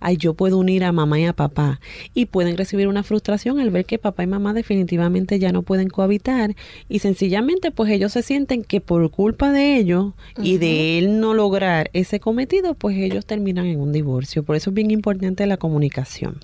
[0.00, 1.80] Ay, yo puedo unir a mamá y a papá.
[2.14, 5.88] Y pueden recibir una frustración al ver que papá y mamá definitivamente ya no pueden
[5.88, 6.54] cohabitar.
[6.88, 11.34] Y sencillamente, pues ellos se sienten que por culpa de ellos y de él no
[11.34, 14.42] lograr ese cometido, pues ellos terminan en un divorcio.
[14.42, 16.40] Por eso es bien importante la comunicación.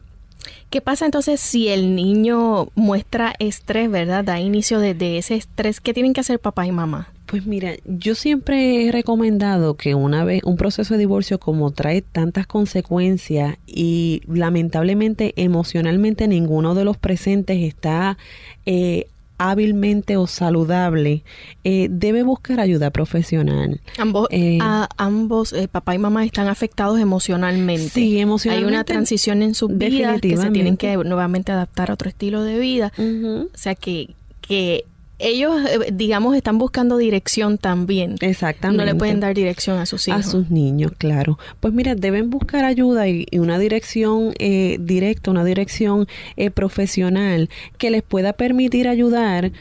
[0.72, 4.24] ¿Qué pasa entonces si el niño muestra estrés, verdad?
[4.24, 5.82] Da inicio de, ese estrés.
[5.82, 7.12] ¿Qué tienen que hacer papá y mamá?
[7.26, 12.00] Pues mira, yo siempre he recomendado que una vez un proceso de divorcio como trae
[12.00, 18.16] tantas consecuencias y lamentablemente emocionalmente ninguno de los presentes está
[18.64, 21.24] eh, hábilmente o saludable,
[21.64, 23.80] eh, debe buscar ayuda profesional.
[23.98, 24.58] Ambos, eh,
[24.96, 27.88] ambos eh, papá y mamá están afectados emocionalmente.
[27.88, 28.66] Sí, emocionalmente.
[28.66, 32.42] Hay una transición en su vida que se tienen que nuevamente adaptar a otro estilo
[32.42, 32.92] de vida.
[32.98, 34.84] O sea que, que
[35.22, 38.16] ellos, eh, digamos, están buscando dirección también.
[38.20, 38.84] Exactamente.
[38.84, 40.26] No le pueden dar dirección a sus hijos.
[40.26, 41.38] A sus niños, claro.
[41.60, 46.06] Pues mira, deben buscar ayuda y, una dirección eh, directa, una dirección
[46.36, 49.52] eh, profesional que les pueda permitir ayudar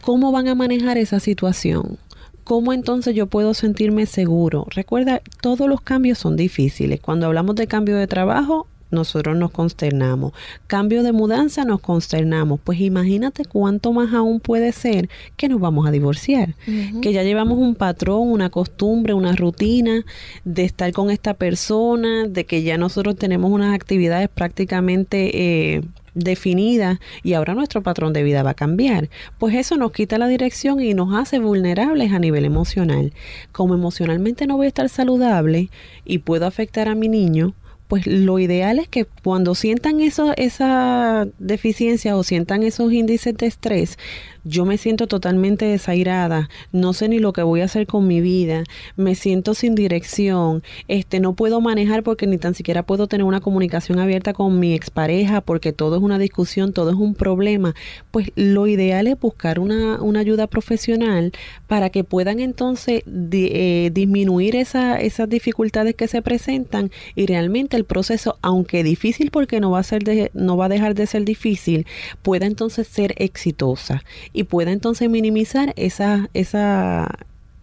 [0.00, 1.98] cómo van a manejar esa situación.
[2.42, 4.66] ¿Cómo entonces yo puedo sentirme seguro?
[4.68, 7.00] Recuerda, todos los cambios son difíciles.
[7.00, 10.32] Cuando hablamos de cambio de trabajo, nosotros nos consternamos.
[10.66, 12.60] Cambio de mudanza, nos consternamos.
[12.62, 16.54] Pues imagínate cuánto más aún puede ser que nos vamos a divorciar.
[17.02, 20.04] Que ya llevamos un patrón, una costumbre, una rutina
[20.44, 25.74] de estar con esta persona, de que ya nosotros tenemos unas actividades prácticamente...
[25.74, 25.82] Eh,
[26.14, 29.10] definidas y ahora nuestro patrón de vida va a cambiar.
[29.38, 33.12] Pues eso nos quita la dirección y nos hace vulnerables a nivel emocional.
[33.52, 35.70] Como emocionalmente no voy a estar saludable
[36.04, 37.54] y puedo afectar a mi niño,
[37.94, 43.98] pues lo ideal es que cuando sientan esa deficiencia o sientan esos índices de estrés,
[44.42, 48.20] yo me siento totalmente desairada, no sé ni lo que voy a hacer con mi
[48.20, 48.64] vida,
[48.96, 53.40] me siento sin dirección, este no puedo manejar porque ni tan siquiera puedo tener una
[53.40, 57.74] comunicación abierta con mi expareja porque todo es una discusión, todo es un problema,
[58.10, 61.32] pues lo ideal es buscar una, una ayuda profesional
[61.66, 67.83] para que puedan entonces eh, disminuir esa, esas dificultades que se presentan y realmente el
[67.84, 71.24] proceso, aunque difícil porque no va a ser de, no va a dejar de ser
[71.24, 71.86] difícil,
[72.22, 77.08] pueda entonces ser exitosa y pueda entonces minimizar esa, esa,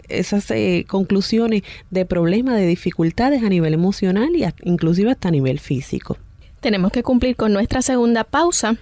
[0.10, 5.60] esas eh, conclusiones de problemas, de dificultades a nivel emocional y inclusive hasta a nivel
[5.60, 6.18] físico.
[6.60, 8.78] Tenemos que cumplir con nuestra segunda pausa.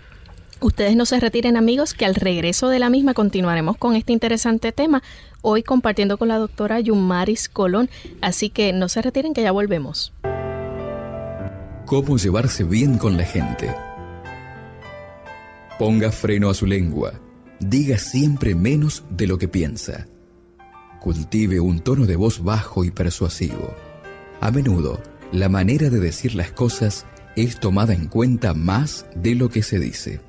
[0.62, 4.73] Ustedes no se retiren amigos, que al regreso de la misma continuaremos con este interesante
[4.73, 5.02] tema,
[5.41, 10.12] hoy compartiendo con la doctora Yumaris Colón, así que no se retiren que ya volvemos.
[11.89, 13.73] ¿Cómo llevarse bien con la gente?
[15.80, 17.13] Ponga freno a su lengua
[17.60, 20.06] diga siempre menos de lo que piensa.
[20.99, 23.73] Cultive un tono de voz bajo y persuasivo.
[24.39, 29.49] A menudo, la manera de decir las cosas es tomada en cuenta más de lo
[29.49, 30.21] que se dice.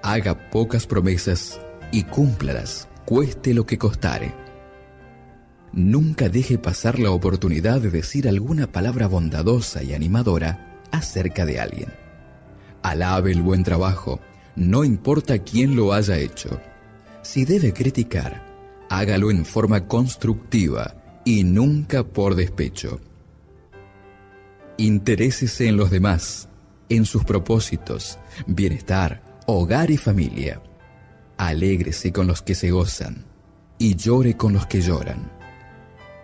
[0.00, 4.43] Haga pocas promesas y cúmplalas, cueste lo que costare.
[5.74, 11.92] Nunca deje pasar la oportunidad de decir alguna palabra bondadosa y animadora acerca de alguien.
[12.82, 14.20] Alabe el buen trabajo
[14.56, 16.60] no importa quién lo haya hecho.
[17.22, 18.44] Si debe criticar,
[18.88, 23.00] hágalo en forma constructiva y nunca por despecho.
[24.76, 26.48] Interésese en los demás,
[26.88, 30.62] en sus propósitos, bienestar, hogar y familia.
[31.36, 33.24] Alégrese con los que se gozan
[33.78, 35.33] y llore con los que lloran.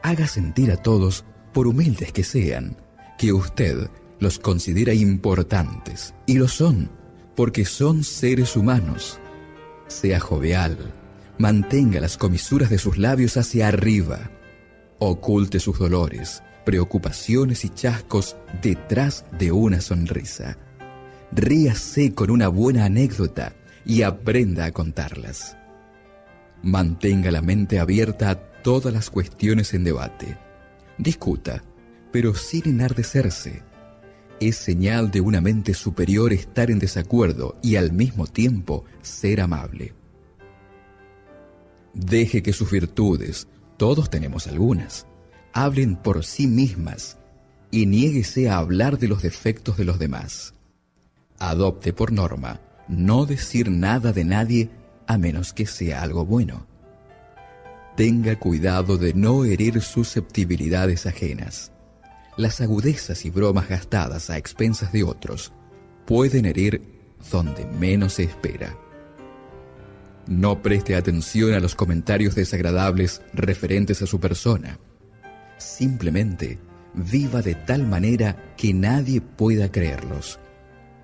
[0.02, 2.76] Haga sentir a todos, por humildes que sean,
[3.18, 6.90] que usted los considera importantes, y lo son
[7.40, 9.18] porque son seres humanos.
[9.88, 10.76] Sea jovial,
[11.38, 14.30] mantenga las comisuras de sus labios hacia arriba,
[14.98, 20.58] oculte sus dolores, preocupaciones y chascos detrás de una sonrisa.
[21.32, 23.54] Ríase con una buena anécdota
[23.86, 25.56] y aprenda a contarlas.
[26.62, 30.38] Mantenga la mente abierta a todas las cuestiones en debate.
[30.98, 31.62] Discuta,
[32.12, 33.62] pero sin enardecerse
[34.40, 39.92] es señal de una mente superior estar en desacuerdo y al mismo tiempo ser amable.
[41.92, 45.06] Deje que sus virtudes, todos tenemos algunas,
[45.52, 47.18] hablen por sí mismas
[47.70, 50.54] y niéguese a hablar de los defectos de los demás.
[51.38, 54.70] Adopte por norma no decir nada de nadie
[55.06, 56.66] a menos que sea algo bueno.
[57.96, 61.72] Tenga cuidado de no herir susceptibilidades ajenas
[62.40, 65.52] las agudezas y bromas gastadas a expensas de otros
[66.06, 66.82] pueden herir
[67.30, 68.74] donde menos se espera.
[70.26, 74.78] No preste atención a los comentarios desagradables referentes a su persona.
[75.58, 76.58] Simplemente
[76.94, 80.38] viva de tal manera que nadie pueda creerlos.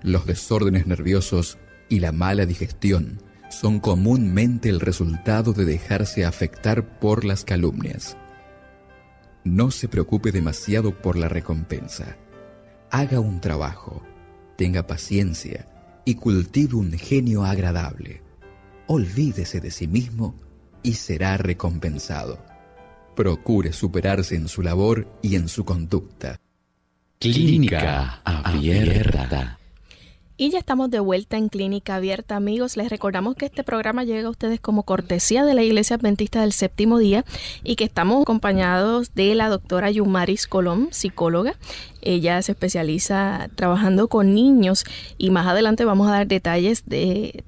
[0.01, 1.57] Los desórdenes nerviosos
[1.87, 8.17] y la mala digestión son comúnmente el resultado de dejarse afectar por las calumnias.
[9.43, 12.17] No se preocupe demasiado por la recompensa.
[12.91, 14.03] Haga un trabajo,
[14.57, 15.67] tenga paciencia
[16.05, 18.21] y cultive un genio agradable.
[18.87, 20.35] Olvídese de sí mismo
[20.83, 22.43] y será recompensado.
[23.15, 26.39] Procure superarse en su labor y en su conducta.
[27.19, 29.56] Clínica Abierta.
[30.39, 32.77] Y ya estamos de vuelta en Clínica Abierta, amigos.
[32.77, 36.53] Les recordamos que este programa llega a ustedes como cortesía de la Iglesia Adventista del
[36.53, 37.25] Séptimo Día
[37.63, 41.55] y que estamos acompañados de la doctora Yumaris Colón, psicóloga,
[42.07, 44.85] ella se especializa trabajando con niños
[45.17, 47.43] y más adelante vamos a dar detalles de,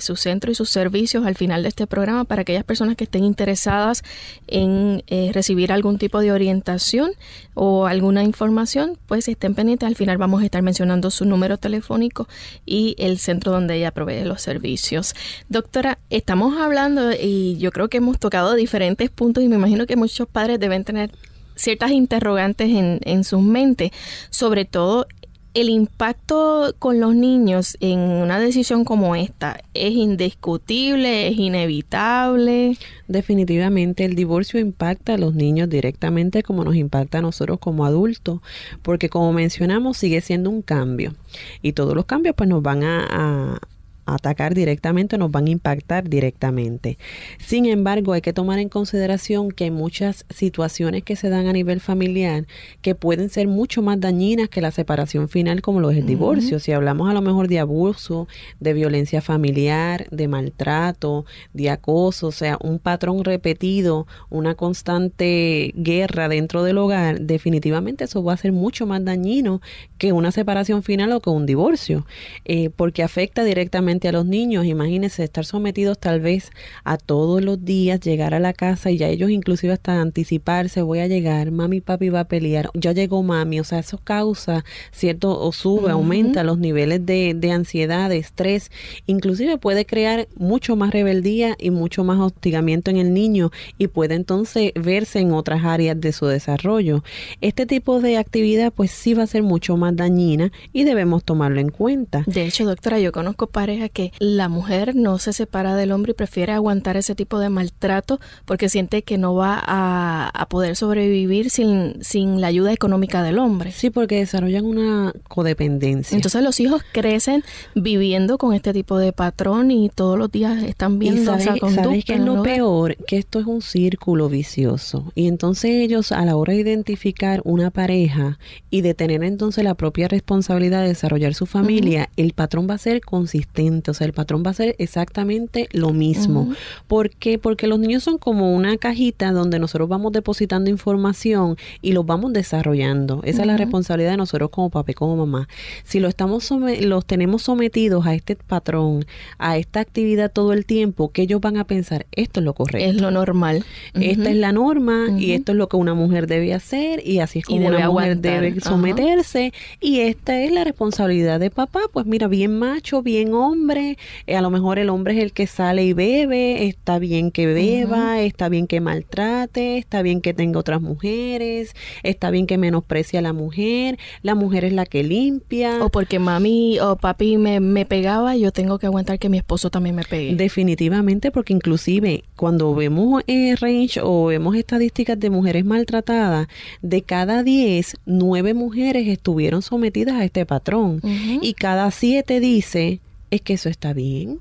[0.00, 3.24] su centro y sus servicios al final de este programa para aquellas personas que estén
[3.24, 4.04] interesadas
[4.46, 7.10] en eh, recibir algún tipo de orientación
[7.54, 9.86] o alguna información, pues estén pendientes.
[9.86, 12.28] Al final vamos a estar mencionando su número telefónico
[12.66, 15.14] y el centro donde ella provee los servicios.
[15.48, 19.96] Doctora, estamos hablando y yo creo que hemos tocado diferentes puntos y me imagino que
[19.96, 21.10] muchos padres deben tener
[21.56, 23.90] ciertas interrogantes en, en sus mentes,
[24.30, 25.06] sobre todo
[25.54, 32.76] el impacto con los niños en una decisión como esta es indiscutible, es inevitable.
[33.06, 38.40] Definitivamente el divorcio impacta a los niños directamente como nos impacta a nosotros como adultos,
[38.82, 41.14] porque como mencionamos sigue siendo un cambio
[41.62, 43.60] y todos los cambios pues nos van a,
[44.06, 46.98] atacar directamente o nos van a impactar directamente.
[47.38, 51.52] Sin embargo, hay que tomar en consideración que hay muchas situaciones que se dan a
[51.52, 52.46] nivel familiar
[52.82, 56.58] que pueden ser mucho más dañinas que la separación final como lo es el divorcio.
[56.58, 58.28] Si hablamos a lo mejor de abuso,
[58.60, 66.28] de violencia familiar, de maltrato, de acoso, o sea, un patrón repetido, una constante guerra
[66.28, 69.60] dentro del hogar, definitivamente eso va a ser mucho más dañino
[69.98, 72.06] que una separación final o que un divorcio,
[72.44, 74.66] eh, porque afecta directamente a los niños.
[74.66, 76.50] Imagínense estar sometidos tal vez
[76.84, 80.98] a todos los días, llegar a la casa y ya ellos inclusive hasta anticiparse, voy
[80.98, 85.38] a llegar, mami papi va a pelear, ya llegó mami, o sea, eso causa, ¿cierto?
[85.40, 88.70] O sube, aumenta los niveles de, de ansiedad, de estrés,
[89.06, 94.14] inclusive puede crear mucho más rebeldía y mucho más hostigamiento en el niño y puede
[94.14, 97.04] entonces verse en otras áreas de su desarrollo.
[97.40, 101.60] Este tipo de actividad pues sí va a ser mucho más dañina y debemos tomarlo
[101.60, 102.24] en cuenta.
[102.26, 106.14] De hecho, doctora, yo conozco parejas que la mujer no se separa del hombre y
[106.14, 111.96] prefiere aguantar ese tipo de maltrato porque siente que no va a, poder sobrevivir sin,
[112.02, 113.72] sin la ayuda económica del hombre.
[113.72, 116.14] Sí, porque desarrollan una codependencia.
[116.14, 117.42] Entonces los hijos crecen
[117.74, 121.84] viviendo con este tipo de patrón y todos los días están viendo esa conducta.
[121.84, 122.96] ¿Sabes que es lo peor?
[123.06, 125.10] Que esto es un círculo vicioso.
[125.14, 128.38] Y entonces ellos a la hora de identificar una pareja
[128.70, 132.78] y de tener entonces la propia responsabilidad de desarrollar su familia, el patrón va a
[132.78, 136.52] ser consistente o sea, el patrón va a ser exactamente lo mismo.
[136.86, 137.38] ¿Por qué?
[137.38, 142.32] Porque los niños son como una cajita donde nosotros vamos depositando información y los vamos
[142.32, 143.20] desarrollando.
[143.24, 145.48] Esa es la responsabilidad de nosotros como papá y como mamá.
[145.84, 149.06] Si lo estamos los tenemos sometidos a este patrón,
[149.38, 152.88] a esta actividad todo el tiempo, que ellos van a pensar, esto es lo correcto.
[152.88, 153.64] Es lo normal.
[153.94, 157.40] Esta es la norma y esto es lo que una mujer debe hacer y así
[157.40, 162.28] es como una mujer debe someterse y esta es la responsabilidad de papá, pues mira,
[162.28, 163.96] bien macho, bien hombre, hombre,
[164.26, 167.46] eh, a lo mejor el hombre es el que sale y bebe, está bien que
[167.46, 173.18] beba, está bien que maltrate, está bien que tenga otras mujeres, está bien que menosprecie
[173.18, 175.82] a la mujer, la mujer es la que limpia.
[175.82, 179.70] O porque mami o papi me, me pegaba, yo tengo que aguantar que mi esposo
[179.70, 180.34] también me pegue.
[180.34, 186.48] Definitivamente, porque inclusive cuando vemos eh, range o vemos estadísticas de mujeres maltratadas,
[186.82, 191.00] de cada 10, 9 mujeres estuvieron sometidas a este patrón
[191.40, 193.00] y cada 7 dice
[193.34, 194.40] es que eso está bien.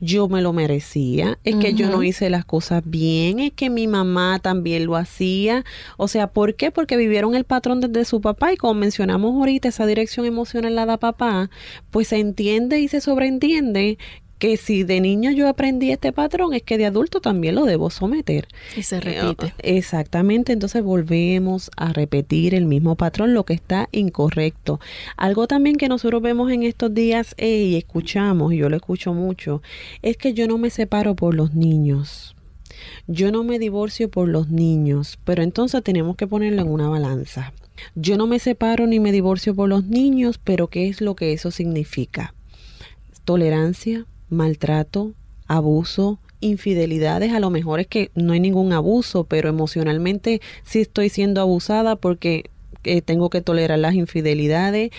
[0.00, 3.86] Yo me lo merecía, es que yo no hice las cosas bien, es que mi
[3.86, 5.64] mamá también lo hacía.
[5.96, 6.72] O sea, ¿por qué?
[6.72, 10.86] Porque vivieron el patrón desde su papá y como mencionamos ahorita, esa dirección emocional la
[10.86, 11.50] da papá,
[11.90, 13.98] pues se entiende y se sobreentiende
[14.42, 17.90] que si de niño yo aprendí este patrón, es que de adulto también lo debo
[17.90, 18.48] someter.
[18.76, 19.46] Y se repite.
[19.46, 24.80] Eh, exactamente, entonces volvemos a repetir el mismo patrón, lo que está incorrecto.
[25.16, 29.14] Algo también que nosotros vemos en estos días eh, y escuchamos, y yo lo escucho
[29.14, 29.62] mucho,
[30.02, 32.34] es que yo no me separo por los niños.
[33.06, 37.52] Yo no me divorcio por los niños, pero entonces tenemos que ponerlo en una balanza.
[37.94, 41.32] Yo no me separo ni me divorcio por los niños, pero ¿qué es lo que
[41.32, 42.34] eso significa?
[43.24, 45.12] Tolerancia, maltrato,
[45.46, 51.08] abuso, infidelidades, a lo mejor es que no hay ningún abuso, pero emocionalmente sí estoy
[51.08, 52.50] siendo abusada porque
[52.84, 54.90] eh, tengo que tolerar las infidelidades,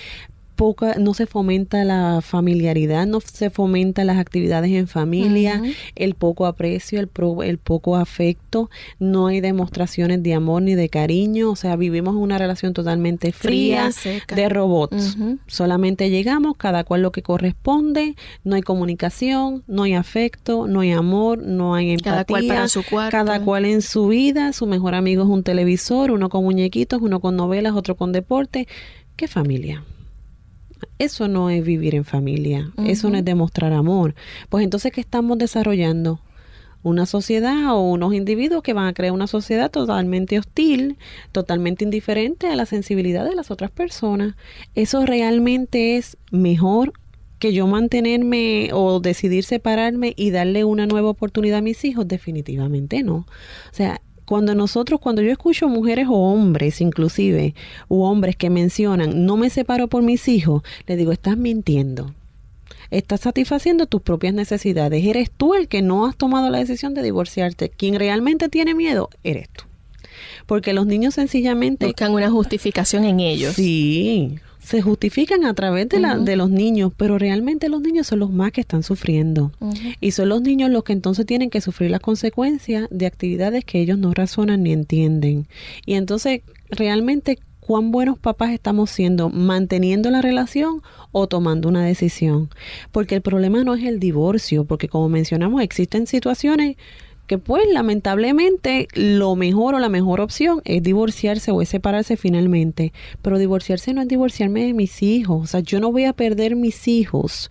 [0.56, 5.62] poca, no se fomenta la familiaridad, no se fomenta las actividades en familia,
[5.96, 7.10] el poco aprecio, el,
[7.44, 12.38] el poco afecto, no hay demostraciones de amor ni de cariño, o sea, vivimos una
[12.38, 13.90] relación totalmente fría,
[14.34, 15.18] de robots.
[15.48, 20.92] Solamente llegamos, cada cual lo que corresponde, no hay comunicación, no hay afecto, no hay
[20.92, 22.12] amor, no hay empatía.
[22.12, 23.12] Cada cual para su cuarto.
[23.12, 27.20] Cada cual en su vida, su mejor amigo es un televisor, uno con muñequitos, uno
[27.20, 28.68] con novelas, otro con deporte.
[29.16, 29.84] ¿Qué familia?
[31.00, 34.16] Eso no es vivir en familia, eso no es demostrar amor.
[34.50, 36.20] Pues entonces, ¿qué estamos desarrollando?
[36.84, 40.98] Una sociedad o unos individuos que van a crear una sociedad totalmente hostil,
[41.32, 44.36] totalmente indiferente a la sensibilidad de las otras personas.
[44.76, 46.94] ¿Eso realmente es mejor
[47.40, 52.08] que yo mantenerme o decidir separarme y darle una nueva oportunidad a mis hijos?
[52.08, 53.16] Definitivamente no.
[53.16, 53.26] O
[53.74, 57.56] sea, cuando nosotros, cuando yo escucho mujeres o hombres inclusive,
[57.88, 62.14] u hombres que mencionan, no me separo por mis hijos, le digo, estás mintiendo.
[62.92, 65.04] Estás satisfaciendo tus propias necesidades.
[65.04, 67.70] Eres tú el que no has tomado la decisión de divorciarte.
[67.70, 69.64] Quien realmente tiene miedo, eres tú.
[70.46, 71.88] Porque los niños sencillamente...
[71.88, 73.56] Buscan una justificación en ellos.
[73.56, 78.20] Sí, se justifican a través de, la, de los niños, pero realmente los niños son
[78.20, 79.52] los más que están sufriendo.
[80.00, 83.82] Y son los niños los que entonces tienen que sufrir las consecuencias de actividades que
[83.82, 85.48] ellos no razonan ni entienden.
[85.86, 92.50] Y entonces, realmente, ¿cuán buenos papás estamos siendo manteniendo la relación o tomando una decisión?
[92.94, 96.78] Porque el problema no es el divorcio, porque como mencionamos, existen situaciones
[97.38, 103.38] pues lamentablemente lo mejor o la mejor opción es divorciarse o es separarse finalmente, pero
[103.38, 106.88] divorciarse no es divorciarme de mis hijos, o sea, yo no voy a perder mis
[106.88, 107.50] hijos,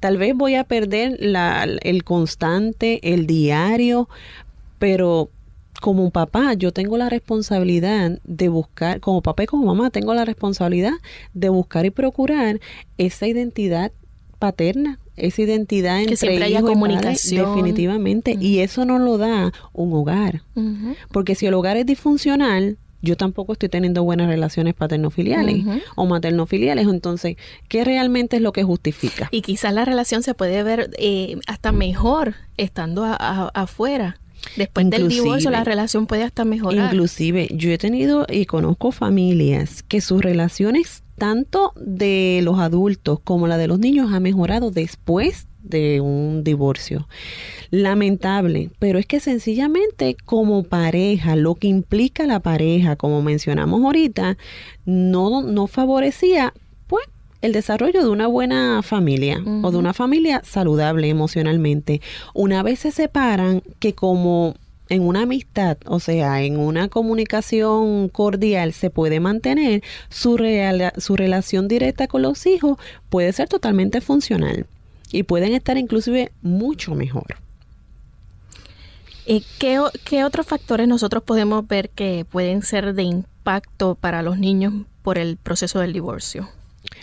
[0.00, 4.08] tal vez voy a perder el constante, el diario,
[4.78, 5.30] pero
[5.80, 10.24] como papá yo tengo la responsabilidad de buscar, como papá y como mamá tengo la
[10.24, 10.94] responsabilidad
[11.34, 12.60] de buscar y procurar
[12.98, 13.92] esa identidad
[14.38, 19.92] paterna esa identidad entre que siempre haya comunicación definitivamente y eso no lo da un
[19.92, 20.42] hogar
[21.10, 25.64] porque si el hogar es disfuncional yo tampoco estoy teniendo buenas relaciones paternofiliales
[25.96, 26.86] o maternofiliales.
[26.86, 27.36] Entonces,
[27.68, 29.28] ¿qué realmente es lo que justifica?
[29.32, 34.20] Y quizás la relación se puede ver eh, hasta mejor estando afuera.
[34.56, 36.92] Después del divorcio la relación puede hasta mejorar.
[36.92, 43.46] Inclusive yo he tenido y conozco familias que sus relaciones tanto de los adultos como
[43.46, 47.08] la de los niños ha mejorado después de un divorcio.
[47.70, 54.36] Lamentable, pero es que sencillamente como pareja, lo que implica la pareja, como mencionamos ahorita,
[54.84, 56.52] no, no favorecía
[57.42, 62.00] el desarrollo de una buena familia o de una familia saludable emocionalmente.
[62.34, 64.54] Una vez se separan, que como
[64.88, 70.38] en una amistad, o sea, en una comunicación cordial se puede mantener, su,
[70.98, 72.78] su relación directa con los hijos
[73.10, 74.66] puede ser totalmente funcional
[75.10, 77.36] y pueden estar inclusive mucho mejor.
[79.26, 84.38] ¿Y qué, qué otros factores nosotros podemos ver que pueden ser de impacto para los
[84.38, 86.48] niños por el proceso del divorcio?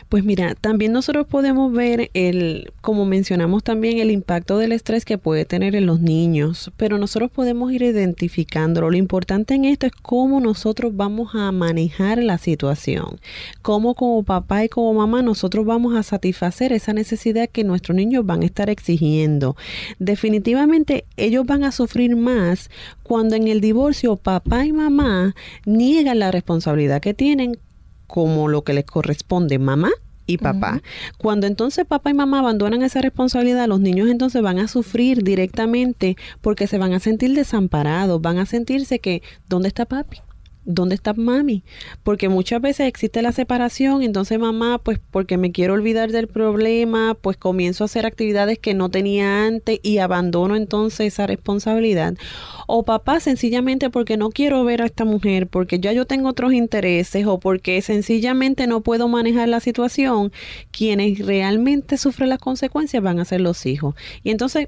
[0.10, 5.18] Pues mira, también nosotros podemos ver el, como mencionamos también, el impacto del estrés que
[5.18, 8.90] puede tener en los niños, pero nosotros podemos ir identificándolo.
[8.90, 13.20] Lo importante en esto es cómo nosotros vamos a manejar la situación,
[13.62, 18.26] cómo como papá y como mamá nosotros vamos a satisfacer esa necesidad que nuestros niños
[18.26, 19.56] van a estar exigiendo.
[20.00, 22.70] Definitivamente ellos van a sufrir más
[23.04, 27.58] cuando en el divorcio papá y mamá niegan la responsabilidad que tienen
[28.10, 29.92] como lo que les corresponde mamá
[30.26, 30.82] y papá.
[31.20, 36.18] Cuando entonces papá y mamá abandonan esa responsabilidad, los niños entonces van a sufrir directamente
[36.42, 40.18] porque se van a sentir desamparados, van a sentirse que, ¿dónde está papi?
[40.70, 41.64] ¿Dónde está mami?
[42.04, 47.18] Porque muchas veces existe la separación, entonces mamá, pues porque me quiero olvidar del problema,
[47.20, 52.16] pues comienzo a hacer actividades que no tenía antes y abandono entonces esa responsabilidad.
[52.68, 56.54] O papá, sencillamente porque no quiero ver a esta mujer, porque ya yo tengo otros
[56.54, 60.32] intereses o porque sencillamente no puedo manejar la situación,
[60.72, 63.96] quienes realmente sufren las consecuencias van a ser los hijos.
[64.24, 64.68] Y entonces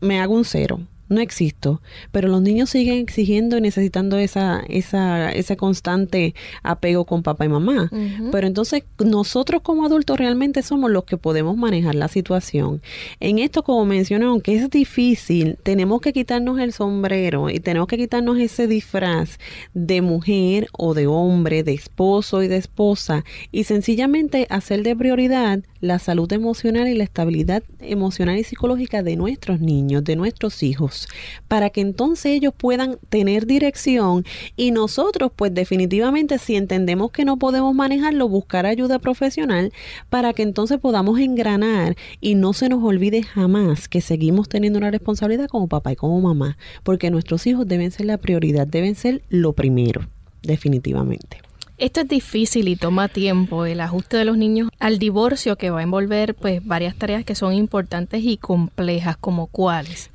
[0.00, 0.80] me hago un cero
[1.12, 7.22] no existo, pero los niños siguen exigiendo y necesitando esa, esa, ese constante apego con
[7.22, 7.90] papá y mamá.
[8.30, 12.82] Pero entonces nosotros como adultos realmente somos los que podemos manejar la situación.
[13.20, 17.98] En esto, como mencioné, aunque es difícil, tenemos que quitarnos el sombrero y tenemos que
[17.98, 19.38] quitarnos ese disfraz
[19.74, 25.60] de mujer o de hombre, de esposo y de esposa y sencillamente hacer de prioridad
[25.82, 31.08] la salud emocional y la estabilidad emocional y psicológica de nuestros niños, de nuestros hijos,
[31.48, 34.24] para que entonces ellos puedan tener dirección
[34.56, 39.72] y nosotros pues definitivamente si entendemos que no podemos manejarlo, buscar ayuda profesional
[40.08, 44.92] para que entonces podamos engranar y no se nos olvide jamás que seguimos teniendo una
[44.92, 49.22] responsabilidad como papá y como mamá, porque nuestros hijos deben ser la prioridad, deben ser
[49.28, 50.02] lo primero,
[50.42, 51.51] definitivamente.
[51.82, 55.80] Esto es difícil y toma tiempo, el ajuste de los niños al divorcio que va
[55.80, 60.08] a envolver pues varias tareas que son importantes y complejas, como cuáles.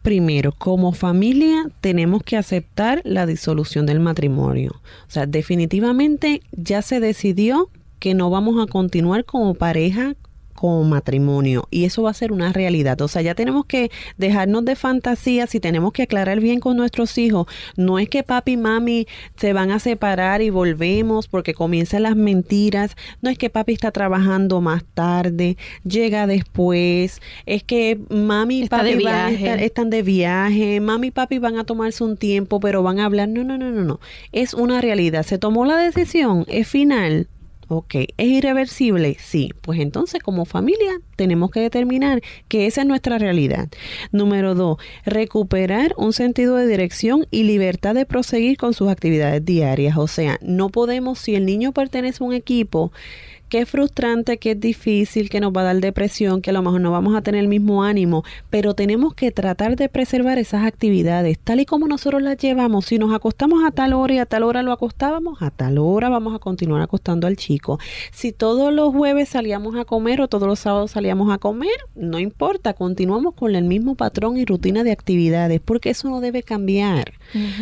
[0.00, 4.80] Primero, como familia tenemos que aceptar la disolución del matrimonio.
[5.06, 10.14] O sea, definitivamente ya se decidió que no vamos a continuar como pareja
[10.62, 13.00] como matrimonio y eso va a ser una realidad.
[13.00, 17.18] O sea, ya tenemos que dejarnos de fantasías y tenemos que aclarar bien con nuestros
[17.18, 17.48] hijos.
[17.76, 22.14] No es que papi y mami se van a separar y volvemos porque comienzan las
[22.14, 22.94] mentiras.
[23.22, 27.20] No es que papi está trabajando más tarde, llega después.
[27.44, 30.78] Es que mami y papi van están de viaje.
[30.78, 33.28] Mami y papi van a tomarse un tiempo, pero van a hablar.
[33.28, 33.98] No, no, no, no, no.
[34.30, 35.24] Es una realidad.
[35.24, 37.26] Se tomó la decisión, es final
[37.74, 39.16] Ok, ¿es irreversible?
[39.18, 43.70] Sí, pues entonces como familia tenemos que determinar que esa es nuestra realidad.
[44.10, 49.96] Número dos, recuperar un sentido de dirección y libertad de proseguir con sus actividades diarias.
[49.96, 52.92] O sea, no podemos, si el niño pertenece a un equipo,
[53.52, 56.62] que es frustrante, que es difícil, que nos va a dar depresión, que a lo
[56.62, 60.64] mejor no vamos a tener el mismo ánimo, pero tenemos que tratar de preservar esas
[60.64, 62.86] actividades tal y como nosotros las llevamos.
[62.86, 66.08] Si nos acostamos a tal hora y a tal hora lo acostábamos, a tal hora
[66.08, 67.78] vamos a continuar acostando al chico.
[68.10, 72.18] Si todos los jueves salíamos a comer o todos los sábados salíamos a comer, no
[72.18, 77.12] importa, continuamos con el mismo patrón y rutina de actividades, porque eso no debe cambiar.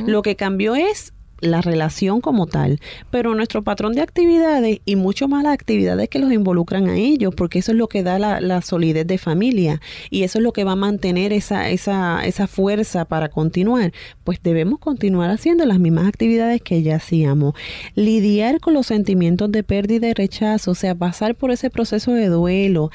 [0.07, 2.81] Lo que cambió es la relación como tal,
[3.11, 7.35] pero nuestro patrón de actividades y mucho más las actividades que los involucran a ellos,
[7.35, 9.81] porque eso es lo que da la, solidez de familia
[10.11, 13.93] y eso es lo que va a mantener esa, esa, esa fuerza para continuar,
[14.25, 17.55] pues debemos continuar haciendo las mismas actividades que ya hacíamos.
[17.95, 22.27] Lidiar con los sentimientos de pérdida y rechazo, o sea, pasar por ese proceso de
[22.27, 22.91] duelo,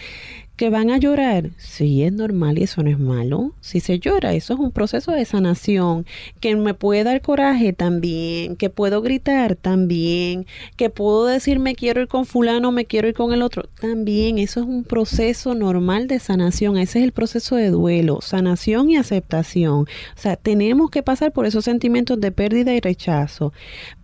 [0.55, 3.53] que van a llorar, sí es normal y eso no es malo.
[3.61, 6.05] Si se llora, eso es un proceso de sanación.
[6.39, 10.45] Que me puede dar coraje también, que puedo gritar también,
[10.77, 14.37] que puedo decir me quiero ir con fulano, me quiero ir con el otro, también.
[14.37, 16.77] Eso es un proceso normal de sanación.
[16.77, 19.81] Ese es el proceso de duelo, sanación y aceptación.
[19.81, 23.51] O sea, tenemos que pasar por esos sentimientos de pérdida y rechazo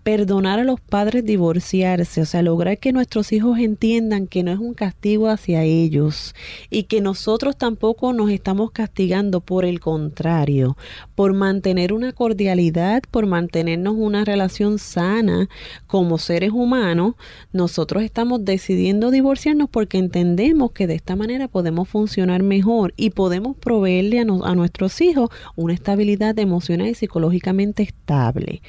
[0.03, 4.57] perdonar a los padres divorciarse, o sea, lograr que nuestros hijos entiendan que no es
[4.57, 6.33] un castigo hacia ellos
[6.69, 10.75] y que nosotros tampoco nos estamos castigando, por el contrario,
[11.13, 15.49] por mantener una cordialidad, por mantenernos una relación sana
[15.85, 17.13] como seres humanos,
[17.53, 23.55] nosotros estamos decidiendo divorciarnos porque entendemos que de esta manera podemos funcionar mejor y podemos
[23.55, 28.61] proveerle a, a nuestros hijos una estabilidad emocional y psicológicamente estable.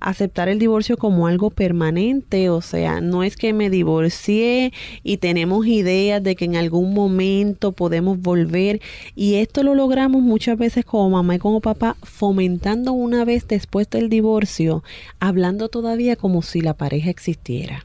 [0.00, 4.72] Aceptar el divorcio como algo permanente, o sea, no es que me divorcié
[5.02, 8.80] y tenemos ideas de que en algún momento podemos volver
[9.14, 13.88] y esto lo logramos muchas veces como mamá y como papá fomentando una vez después
[13.90, 14.82] del divorcio,
[15.18, 17.84] hablando todavía como si la pareja existiera.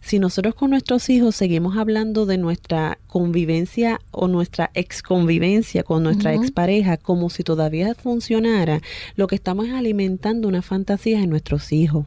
[0.00, 6.34] Si nosotros con nuestros hijos seguimos hablando de nuestra convivencia o nuestra exconvivencia con nuestra
[6.34, 8.82] expareja como si todavía funcionara,
[9.14, 12.06] lo que estamos es alimentando una fantasía en nuestros hijos.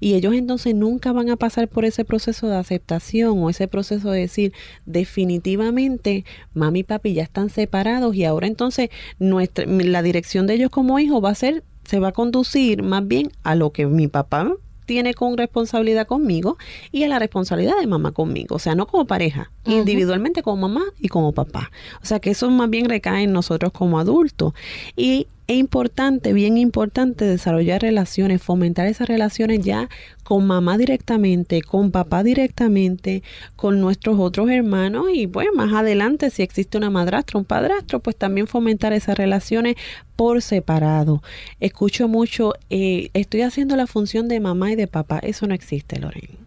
[0.00, 4.10] Y ellos entonces nunca van a pasar por ese proceso de aceptación o ese proceso
[4.10, 4.52] de decir
[4.86, 10.70] definitivamente mami y papi ya están separados y ahora entonces nuestra, la dirección de ellos
[10.70, 14.08] como hijos va a ser se va a conducir más bien a lo que mi
[14.08, 14.52] papá
[14.84, 16.58] tiene con responsabilidad conmigo
[16.92, 20.84] y a la responsabilidad de mamá conmigo, o sea, no como pareja, individualmente como mamá
[21.00, 21.70] y como papá.
[22.02, 24.52] O sea, que eso más bien recae en nosotros como adultos.
[24.96, 29.90] Y es importante, bien importante, desarrollar relaciones, fomentar esas relaciones ya
[30.22, 33.22] con mamá directamente, con papá directamente,
[33.54, 38.16] con nuestros otros hermanos y pues más adelante si existe una madrastra, un padrastro, pues
[38.16, 39.76] también fomentar esas relaciones
[40.16, 41.22] por separado.
[41.60, 45.98] Escucho mucho, eh, estoy haciendo la función de mamá y de papá, eso no existe,
[45.98, 46.38] Lorena.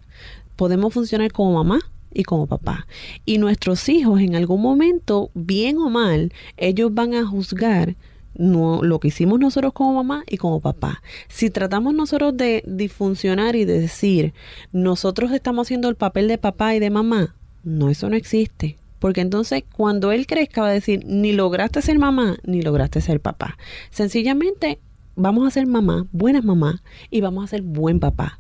[0.56, 1.82] Podemos funcionar como mamá,
[2.14, 2.88] y como papá.
[3.26, 7.96] Y nuestros hijos en algún momento, bien o mal, ellos van a juzgar
[8.38, 11.02] lo que hicimos nosotros como mamá y como papá.
[11.28, 14.34] Si tratamos nosotros de disfuncionar y de decir,
[14.72, 18.78] nosotros estamos haciendo el papel de papá y de mamá, no, eso no existe.
[19.00, 23.20] Porque entonces cuando él crezca va a decir, ni lograste ser mamá, ni lograste ser
[23.20, 23.58] papá.
[23.90, 24.80] Sencillamente
[25.16, 28.40] vamos a ser mamá, buenas mamá, y vamos a ser buen papá.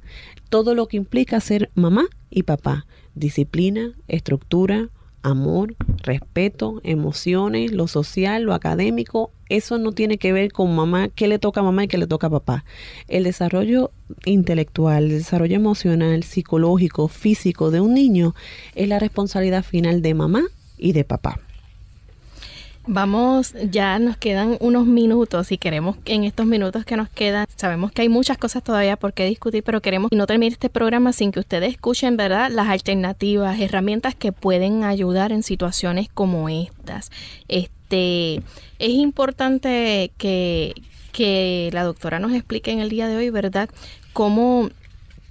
[0.49, 2.85] Todo lo que implica ser mamá y papá.
[3.15, 4.89] Disciplina, estructura,
[5.23, 11.27] amor, respeto, emociones, lo social, lo académico, eso no tiene que ver con mamá, qué
[11.27, 12.65] le toca a mamá y qué le toca a papá.
[13.07, 13.91] El desarrollo
[14.25, 18.35] intelectual, el desarrollo emocional, psicológico, físico de un niño
[18.75, 20.43] es la responsabilidad final de mamá
[20.77, 21.39] y de papá.
[22.89, 27.91] Vamos, ya nos quedan unos minutos y queremos en estos minutos que nos quedan, sabemos
[27.91, 31.33] que hay muchas cosas todavía por qué discutir, pero queremos no terminar este programa sin
[31.33, 37.11] que ustedes escuchen, ¿verdad?, las alternativas, herramientas que pueden ayudar en situaciones como estas.
[37.49, 38.35] Este,
[38.79, 40.73] es importante que,
[41.11, 43.69] que la doctora nos explique en el día de hoy, ¿verdad?,
[44.13, 44.69] cómo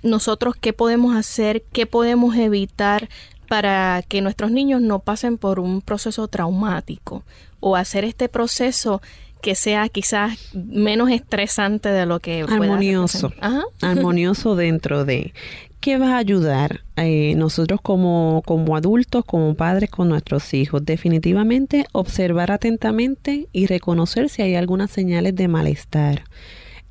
[0.02, 3.08] nosotros qué podemos hacer, qué podemos evitar
[3.46, 7.24] para que nuestros niños no pasen por un proceso traumático
[7.60, 9.00] o hacer este proceso
[9.40, 13.32] que sea quizás menos estresante de lo que armonioso.
[13.80, 15.32] Armonioso dentro de
[15.80, 20.84] qué va a ayudar eh, nosotros como, como adultos como padres con nuestros hijos.
[20.84, 26.24] Definitivamente observar atentamente y reconocer si hay algunas señales de malestar.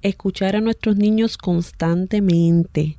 [0.02, 2.98] Escuchar a nuestros niños constantemente.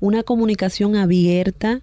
[0.00, 1.82] Una comunicación abierta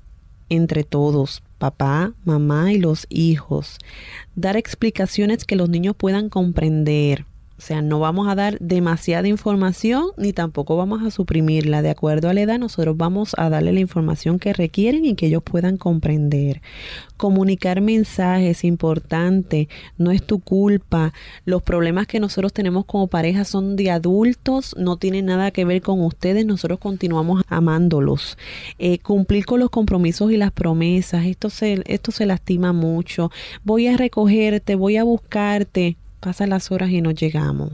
[0.52, 3.78] entre todos, papá, mamá y los hijos.
[4.36, 7.26] Dar explicaciones que los niños puedan comprender.
[7.62, 11.84] O sea, no vamos a dar demasiada información ni tampoco vamos a suprimirla.
[11.84, 15.28] De acuerdo a la edad, nosotros vamos a darle la información que requieren y que
[15.28, 16.64] ellos puedan comprender.
[17.18, 21.14] Comunicar mensajes, importante, no es tu culpa.
[21.46, 25.84] Los problemas que nosotros tenemos como pareja son de adultos, no tienen nada que ver
[25.84, 28.40] con ustedes, nosotros continuamos amándolos.
[28.80, 33.30] Eh, cumplir con los compromisos y las promesas, esto se, esto se lastima mucho.
[33.64, 37.74] Voy a recogerte, voy a buscarte pasan las horas y no llegamos.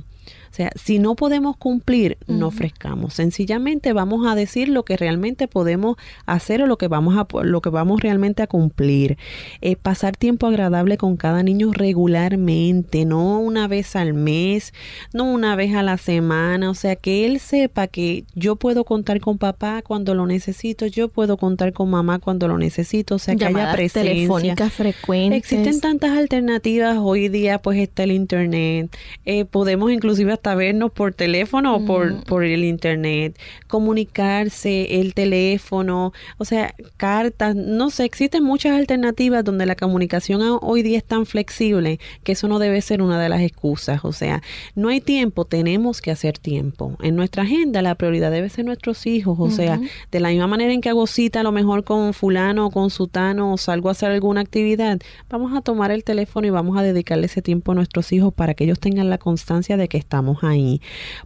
[0.52, 3.14] O sea, si no podemos cumplir, no ofrezcamos.
[3.14, 7.62] Sencillamente vamos a decir lo que realmente podemos hacer o lo que vamos a lo
[7.62, 9.18] que vamos realmente a cumplir.
[9.62, 14.74] Eh, pasar tiempo agradable con cada niño regularmente, no una vez al mes,
[15.14, 16.70] no una vez a la semana.
[16.70, 21.10] O sea, que él sepa que yo puedo contar con papá cuando lo necesito, yo
[21.10, 23.16] puedo contar con mamá cuando lo necesito.
[23.16, 24.14] O sea, que haya presencia.
[24.14, 25.38] telefónicas frecuentes.
[25.38, 28.96] Existen tantas alternativas hoy día, pues está el internet.
[29.26, 36.14] Eh, podemos inclusive hasta vernos por teléfono o por, por el internet, comunicarse, el teléfono,
[36.38, 41.26] o sea, cartas, no sé, existen muchas alternativas donde la comunicación hoy día es tan
[41.26, 44.42] flexible que eso no debe ser una de las excusas, o sea,
[44.76, 46.98] no hay tiempo, tenemos que hacer tiempo.
[47.02, 49.80] En nuestra agenda la prioridad debe ser nuestros hijos, o sea,
[50.12, 52.90] de la misma manera en que hago cita a lo mejor con fulano o con
[52.90, 56.84] sutano o salgo a hacer alguna actividad, vamos a tomar el teléfono y vamos a
[56.84, 60.27] dedicarle ese tiempo a nuestros hijos para que ellos tengan la constancia de que estamos
[60.42, 60.82] ahí.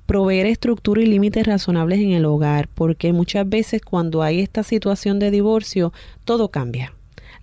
[0.06, 5.20] Proveer estructura y límites razonables en el hogar, porque muchas veces cuando hay esta situación
[5.20, 5.94] de divorcio,
[6.26, 6.94] todo cambia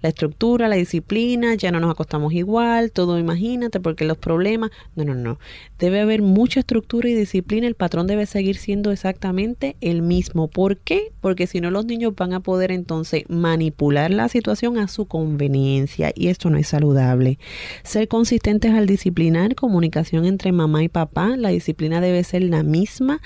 [0.02, 5.04] la estructura, la disciplina, ya no nos acostamos igual, todo imagínate, porque los problemas, no,
[5.04, 5.38] no, no.
[5.78, 10.48] Debe haber mucha estructura y disciplina, el patrón debe seguir siendo exactamente el mismo.
[10.48, 11.12] ¿Por qué?
[11.20, 16.12] Porque si no los niños van a poder entonces manipular la situación a su conveniencia
[16.14, 17.38] y esto no es saludable.
[17.82, 23.20] Ser consistentes al disciplinar, comunicación entre mamá y papá, la disciplina debe ser la misma,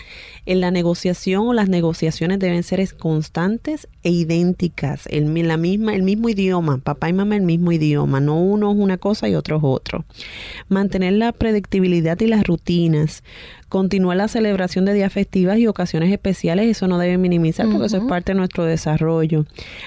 [0.46, 6.28] en la negociación o las negociaciones deben ser constantes e idénticas, la misma, el mismo
[6.28, 9.62] idioma papá y mamá el mismo idioma, no uno es una cosa y otro es
[9.64, 10.04] otro.
[10.68, 13.22] Mantener la predictibilidad y las rutinas,
[13.72, 17.96] Continúa la celebración de días festivas y ocasiones especiales, eso no debe minimizar porque eso
[17.96, 19.46] es parte de nuestro desarrollo.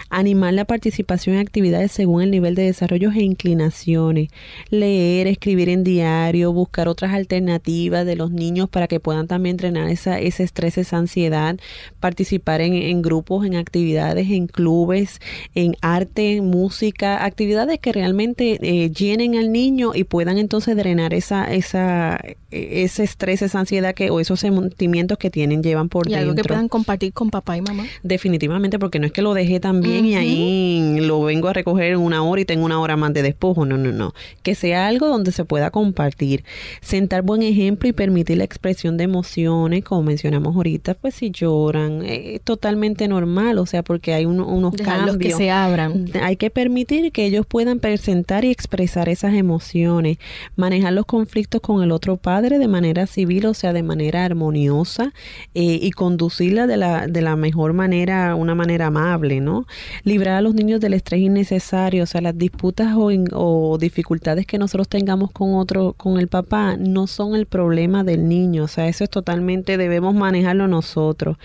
[0.10, 4.30] Animar la participación en actividades según el nivel de desarrollo e inclinaciones.
[4.72, 9.88] Leer, escribir en diario, buscar otras alternativas de los niños para que puedan también entrenar
[9.90, 11.56] esa, ese estrés, esa ansiedad.
[12.00, 15.22] Participar en, grupos, en actividades, en clubes,
[15.54, 21.54] en arte, música, actividades que realmente eh, llenen al niño y puedan entonces drenar esa,
[21.54, 22.20] esa,
[22.56, 26.30] ese estrés, esa ansiedad que o esos sentimientos que tienen llevan por y dentro.
[26.30, 27.86] algo que puedan compartir con papá y mamá.
[28.04, 31.94] Definitivamente, porque no es que lo dejé tan bien y ahí lo vengo a recoger
[31.94, 33.66] en una hora y tengo una hora más de despojo.
[33.66, 34.14] No, no, no.
[34.44, 36.44] Que sea algo donde se pueda compartir.
[36.82, 42.04] Sentar buen ejemplo y permitir la expresión de emociones, como mencionamos ahorita, pues si lloran,
[42.06, 45.18] es totalmente normal, o sea, porque hay unos cambios.
[45.18, 46.06] que se abran.
[46.22, 50.18] Hay que permitir que ellos puedan presentar y expresar esas emociones,
[50.56, 55.14] manejar los conflictos con el otro padre de manera civil, o sea, de manera armoniosa
[55.54, 59.66] eh, y conducirla de la, de la mejor manera, una manera amable, ¿no?
[60.04, 64.58] Librar a los niños del estrés innecesario, o sea, las disputas o, o dificultades que
[64.58, 68.88] nosotros tengamos con otro, con el papá, no son el problema del niño, o sea,
[68.88, 71.38] eso es totalmente, debemos manejarlo nosotros.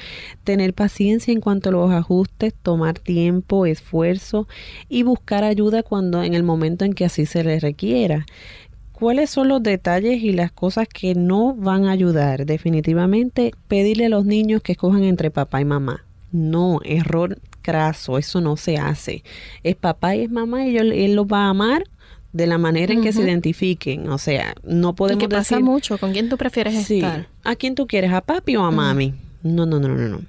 [0.44, 4.46] Tener paciencia en cuanto a los ajustes, tomar tiempo, esfuerzo
[4.88, 8.26] y buscar ayuda cuando en el momento en que así se le requiera.
[9.00, 12.44] ¿Cuáles son los detalles y las cosas que no van a ayudar?
[12.44, 16.04] Definitivamente pedirle a los niños que escojan entre papá y mamá.
[16.32, 19.24] No, error craso, eso no se hace.
[19.64, 21.84] Es papá y es mamá y él los va a amar
[22.34, 24.08] de la manera en que se identifiquen.
[24.10, 25.98] O sea, no podemos y que pasa mucho.
[25.98, 27.26] ¿Con quién tú prefieres estar?
[27.42, 28.12] ¿A quién tú quieres?
[28.12, 29.14] ¿A papi o a mami?
[29.42, 30.20] No, no, no, no, no.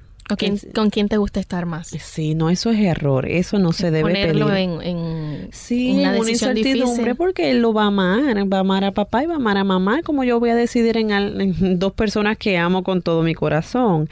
[0.74, 1.88] ¿Con quién, te gusta estar más?
[1.88, 4.60] Sí, no, eso es error, eso no se debe Ponerlo pedir.
[4.60, 8.92] En, en, sí, una, incertidumbre porque él lo va a amar, va a amar a
[8.92, 11.10] papá y va a amar a mamá, como yo voy a decidir en,
[11.80, 14.10] dos personas que amo con todo mi corazón.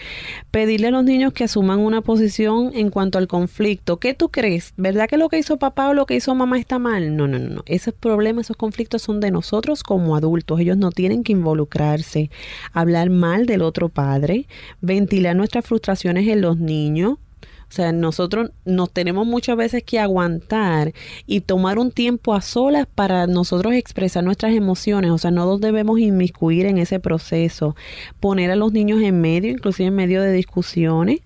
[0.51, 3.97] Pedirle a los niños que asuman una posición en cuanto al conflicto.
[3.97, 4.73] ¿Qué tú crees?
[4.77, 7.15] ¿Verdad que lo que hizo papá o lo que hizo mamá está mal?
[7.15, 7.63] No, no, no, no.
[7.65, 10.59] Esos problemas, esos conflictos son de nosotros como adultos.
[10.59, 12.29] Ellos no tienen que involucrarse,
[12.73, 14.47] hablar mal del otro padre,
[14.81, 15.65] ventilar nuestras
[16.17, 17.17] en los niños.
[17.69, 20.91] O sea, nosotros nos tenemos muchas veces que aguantar
[21.27, 25.11] y tomar un tiempo a solas para nosotros expresar nuestras emociones.
[25.11, 27.75] O sea, no nos debemos inmiscuir en ese proceso.
[28.19, 31.19] Poner a los niños en medio, inclusive en medio de discusiones.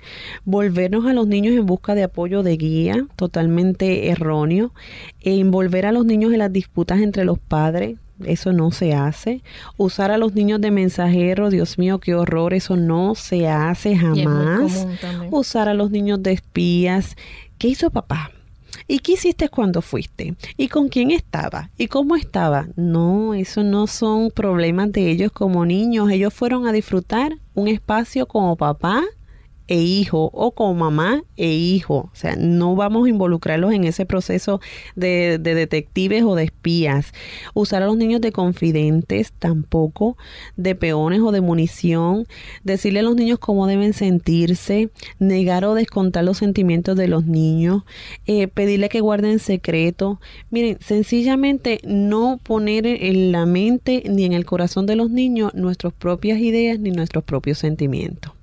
[0.43, 4.73] Volvernos a los niños en busca de apoyo de guía, totalmente erróneo.
[5.21, 9.41] E envolver a los niños en las disputas entre los padres eso no se hace.
[9.77, 14.87] Usar a los niños de mensajero, Dios mío, qué horror, eso no se hace jamás.
[15.31, 17.15] Usar a los niños de espías.
[17.57, 18.31] ¿Qué hizo papá?
[18.87, 20.35] ¿Y qué hiciste cuando fuiste?
[20.57, 21.69] ¿Y con quién estaba?
[21.77, 22.67] ¿Y cómo estaba?
[22.75, 26.09] No, eso no son problemas de ellos como niños.
[26.11, 29.03] Ellos fueron a disfrutar un espacio como papá
[29.67, 32.09] e hijo o como mamá e hijo.
[32.11, 34.59] O sea, no vamos a involucrarlos en ese proceso
[34.95, 37.13] de, de, detectives o de espías.
[37.53, 40.17] Usar a los niños de confidentes tampoco,
[40.57, 42.27] de peones o de munición.
[42.63, 44.89] Decirle a los niños cómo deben sentirse.
[45.19, 47.83] Negar o descontar los sentimientos de los niños.
[48.25, 50.19] Eh, pedirle que guarden secreto.
[50.49, 55.93] Miren, sencillamente no poner en la mente ni en el corazón de los niños nuestras
[55.93, 58.33] propias ideas ni nuestros propios sentimientos.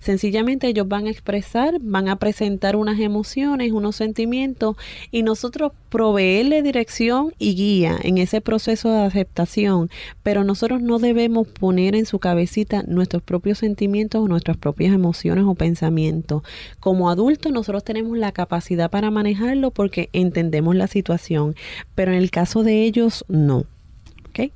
[0.00, 4.76] Sencillamente ellos van a expresar, van a presentar unas emociones, unos sentimientos
[5.10, 9.90] y nosotros proveerle dirección y guía en ese proceso de aceptación,
[10.22, 15.44] pero nosotros no debemos poner en su cabecita nuestros propios sentimientos o nuestras propias emociones
[15.46, 16.42] o pensamientos.
[16.80, 21.54] Como adultos nosotros tenemos la capacidad para manejarlo porque entendemos la situación,
[21.94, 23.66] pero en el caso de ellos no.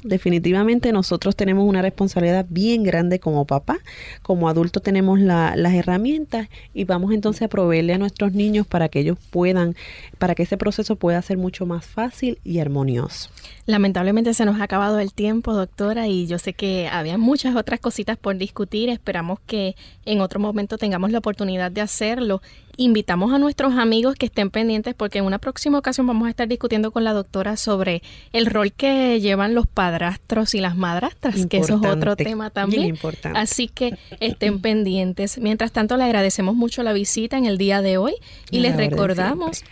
[0.03, 3.79] Definitivamente nosotros tenemos una responsabilidad bien grande como papá,
[4.23, 9.01] como adultos tenemos las herramientas y vamos entonces a proveerle a nuestros niños para que
[9.01, 9.75] ellos puedan,
[10.19, 13.31] para que ese proceso pueda ser mucho más fácil y armonioso.
[13.67, 17.79] Lamentablemente se nos ha acabado el tiempo, doctora, y yo sé que había muchas otras
[17.79, 18.89] cositas por discutir.
[18.89, 22.43] Esperamos que en otro momento tengamos la oportunidad de hacerlo.
[22.83, 26.49] Invitamos a nuestros amigos que estén pendientes porque en una próxima ocasión vamos a estar
[26.49, 28.01] discutiendo con la doctora sobre
[28.33, 32.97] el rol que llevan los padrastros y las madrastras, que eso es otro tema también.
[33.35, 35.37] Así que estén pendientes.
[35.37, 38.15] Mientras tanto, le agradecemos mucho la visita en el día de hoy
[38.51, 39.63] y les recordamos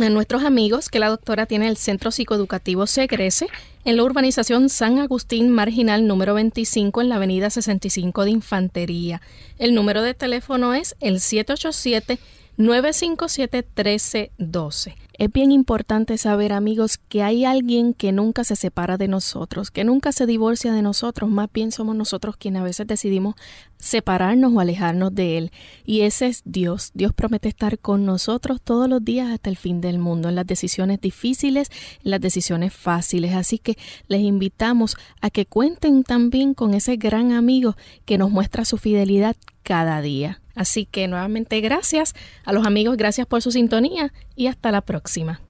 [0.00, 3.48] a nuestros amigos que la doctora tiene el Centro Psicoeducativo Segrese
[3.84, 9.20] en la urbanización San Agustín Marginal número 25 en la avenida 65 de Infantería.
[9.58, 12.18] El número de teléfono es el 787
[12.58, 14.96] 957 1312.
[15.18, 19.84] Es bien importante saber, amigos, que hay alguien que nunca se separa de nosotros, que
[19.84, 23.36] nunca se divorcia de nosotros, más bien somos nosotros quienes a veces decidimos
[23.78, 25.52] separarnos o alejarnos de Él.
[25.84, 26.90] Y ese es Dios.
[26.92, 30.46] Dios promete estar con nosotros todos los días hasta el fin del mundo, en las
[30.46, 31.70] decisiones difíciles,
[32.04, 33.34] en las decisiones fáciles.
[33.34, 33.78] Así que
[34.08, 39.36] les invitamos a que cuenten también con ese gran amigo que nos muestra su fidelidad
[39.62, 40.41] cada día.
[40.54, 45.40] Así que nuevamente gracias a los amigos, gracias por su sintonía y hasta la próxima.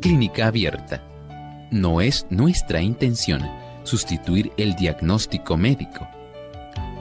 [0.00, 1.02] Clínica abierta.
[1.72, 3.42] No es nuestra intención
[3.82, 6.06] sustituir el diagnóstico médico.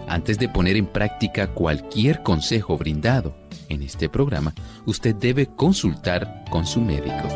[0.08, 3.36] Antes de poner en práctica cualquier consejo brindado,
[3.70, 4.53] en este programa,
[4.86, 7.28] usted debe consultar con su médico.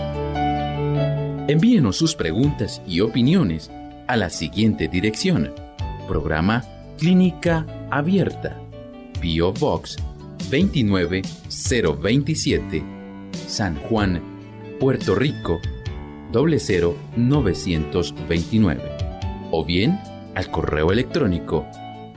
[1.47, 3.69] Envíenos sus preguntas y opiniones
[4.07, 5.51] a la siguiente dirección.
[6.07, 6.63] Programa
[6.97, 8.57] Clínica Abierta,
[9.21, 9.97] Bio Box
[10.49, 12.83] 29027,
[13.47, 14.21] San Juan,
[14.79, 15.59] Puerto Rico
[16.31, 18.81] 00929.
[19.51, 19.99] O bien
[20.35, 21.65] al correo electrónico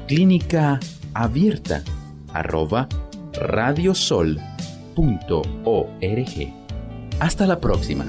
[0.07, 0.79] clínica
[1.15, 1.83] abierta
[3.35, 4.39] radiosol.org.
[7.21, 8.05] Hasta la próxima.